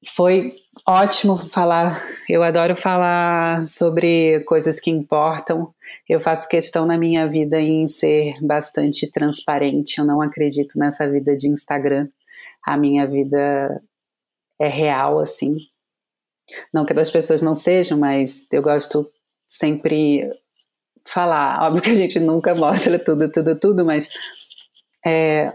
Foi 0.05 0.55
ótimo 0.87 1.37
falar. 1.49 2.03
Eu 2.27 2.41
adoro 2.41 2.75
falar 2.75 3.67
sobre 3.67 4.43
coisas 4.45 4.79
que 4.79 4.89
importam. 4.89 5.73
Eu 6.09 6.19
faço 6.19 6.49
questão 6.49 6.85
na 6.85 6.97
minha 6.97 7.27
vida 7.27 7.61
em 7.61 7.87
ser 7.87 8.35
bastante 8.41 9.09
transparente. 9.11 9.99
Eu 9.99 10.05
não 10.05 10.21
acredito 10.21 10.77
nessa 10.77 11.09
vida 11.09 11.35
de 11.35 11.47
Instagram. 11.47 12.07
A 12.65 12.77
minha 12.77 13.05
vida 13.05 13.81
é 14.59 14.67
real, 14.67 15.19
assim. 15.19 15.57
Não 16.73 16.85
que 16.85 16.93
as 16.93 17.09
pessoas 17.09 17.41
não 17.41 17.53
sejam, 17.53 17.97
mas 17.97 18.47
eu 18.51 18.61
gosto 18.61 19.09
sempre 19.47 20.31
falar. 21.05 21.61
Óbvio 21.63 21.83
que 21.83 21.89
a 21.91 21.95
gente 21.95 22.19
nunca 22.19 22.55
mostra 22.55 22.97
tudo, 22.97 23.31
tudo, 23.31 23.55
tudo, 23.59 23.85
mas 23.85 24.09
é, 25.05 25.53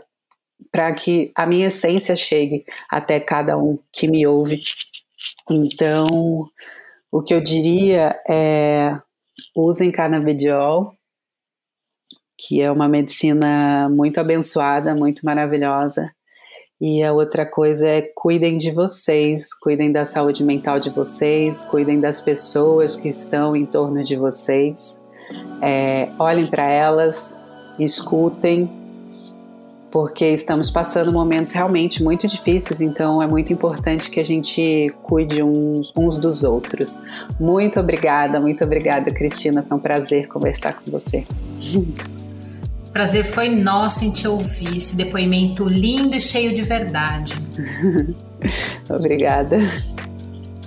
para 0.70 0.92
que 0.92 1.32
a 1.34 1.46
minha 1.46 1.68
essência 1.68 2.14
chegue 2.14 2.64
até 2.90 3.20
cada 3.20 3.56
um 3.56 3.78
que 3.92 4.08
me 4.08 4.26
ouve. 4.26 4.60
Então, 5.50 6.48
o 7.10 7.22
que 7.22 7.32
eu 7.32 7.40
diria 7.40 8.18
é 8.28 8.98
usem 9.54 9.90
canabidiol, 9.90 10.92
que 12.36 12.60
é 12.60 12.70
uma 12.70 12.88
medicina 12.88 13.88
muito 13.88 14.20
abençoada, 14.20 14.94
muito 14.94 15.24
maravilhosa. 15.24 16.12
E 16.78 17.02
a 17.02 17.12
outra 17.12 17.46
coisa 17.46 17.86
é 17.86 18.02
cuidem 18.14 18.58
de 18.58 18.70
vocês, 18.70 19.54
cuidem 19.54 19.90
da 19.90 20.04
saúde 20.04 20.44
mental 20.44 20.78
de 20.78 20.90
vocês, 20.90 21.64
cuidem 21.64 21.98
das 21.98 22.20
pessoas 22.20 22.96
que 22.96 23.08
estão 23.08 23.56
em 23.56 23.64
torno 23.64 24.04
de 24.04 24.14
vocês. 24.14 25.00
É, 25.62 26.10
olhem 26.18 26.46
para 26.46 26.68
elas, 26.68 27.36
escutem, 27.78 28.85
porque 29.96 30.26
estamos 30.26 30.70
passando 30.70 31.10
momentos 31.10 31.54
realmente 31.54 32.02
muito 32.02 32.28
difíceis, 32.28 32.82
então 32.82 33.22
é 33.22 33.26
muito 33.26 33.50
importante 33.50 34.10
que 34.10 34.20
a 34.20 34.22
gente 34.22 34.94
cuide 35.02 35.42
uns, 35.42 35.90
uns 35.96 36.18
dos 36.18 36.44
outros. 36.44 37.02
Muito 37.40 37.80
obrigada, 37.80 38.38
muito 38.38 38.62
obrigada, 38.62 39.10
Cristina. 39.10 39.64
Foi 39.66 39.78
um 39.78 39.80
prazer 39.80 40.28
conversar 40.28 40.74
com 40.74 40.90
você. 40.90 41.24
Prazer 42.92 43.24
foi 43.24 43.48
nosso 43.48 44.04
em 44.04 44.10
te 44.10 44.28
ouvir, 44.28 44.76
esse 44.76 44.94
depoimento 44.94 45.66
lindo 45.66 46.14
e 46.14 46.20
cheio 46.20 46.54
de 46.54 46.60
verdade. 46.60 47.34
Obrigada. 48.88 49.58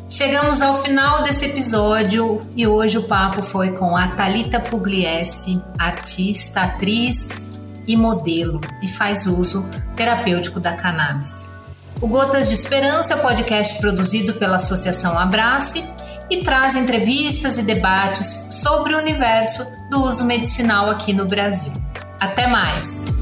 Chegamos 0.10 0.60
ao 0.62 0.82
final 0.82 1.22
desse 1.22 1.46
episódio 1.46 2.42
e 2.56 2.66
hoje 2.66 2.98
o 2.98 3.04
papo 3.04 3.44
foi 3.44 3.76
com 3.76 3.96
a 3.96 4.08
Talita 4.10 4.60
Pugliese, 4.60 5.62
artista, 5.78 6.62
atriz 6.62 7.49
e 7.90 7.98
modelo 7.98 8.62
e 8.84 8.88
faz 8.88 9.26
uso 9.26 9.68
terapêutico 9.96 10.60
da 10.60 10.74
cannabis. 10.74 11.50
O 12.00 12.08
Gotas 12.08 12.48
de 12.48 12.54
Esperança 12.54 13.14
é 13.14 13.18
um 13.18 13.20
podcast 13.20 13.80
produzido 13.80 14.36
pela 14.36 14.58
Associação 14.58 15.18
Abrace 15.18 15.84
e 16.30 16.44
traz 16.44 16.76
entrevistas 16.76 17.58
e 17.58 17.64
debates 17.64 18.48
sobre 18.62 18.94
o 18.94 19.00
universo 19.00 19.66
do 19.90 20.04
uso 20.04 20.24
medicinal 20.24 20.90
aqui 20.90 21.12
no 21.12 21.26
Brasil. 21.26 21.74
Até 22.20 22.46
mais! 22.46 23.19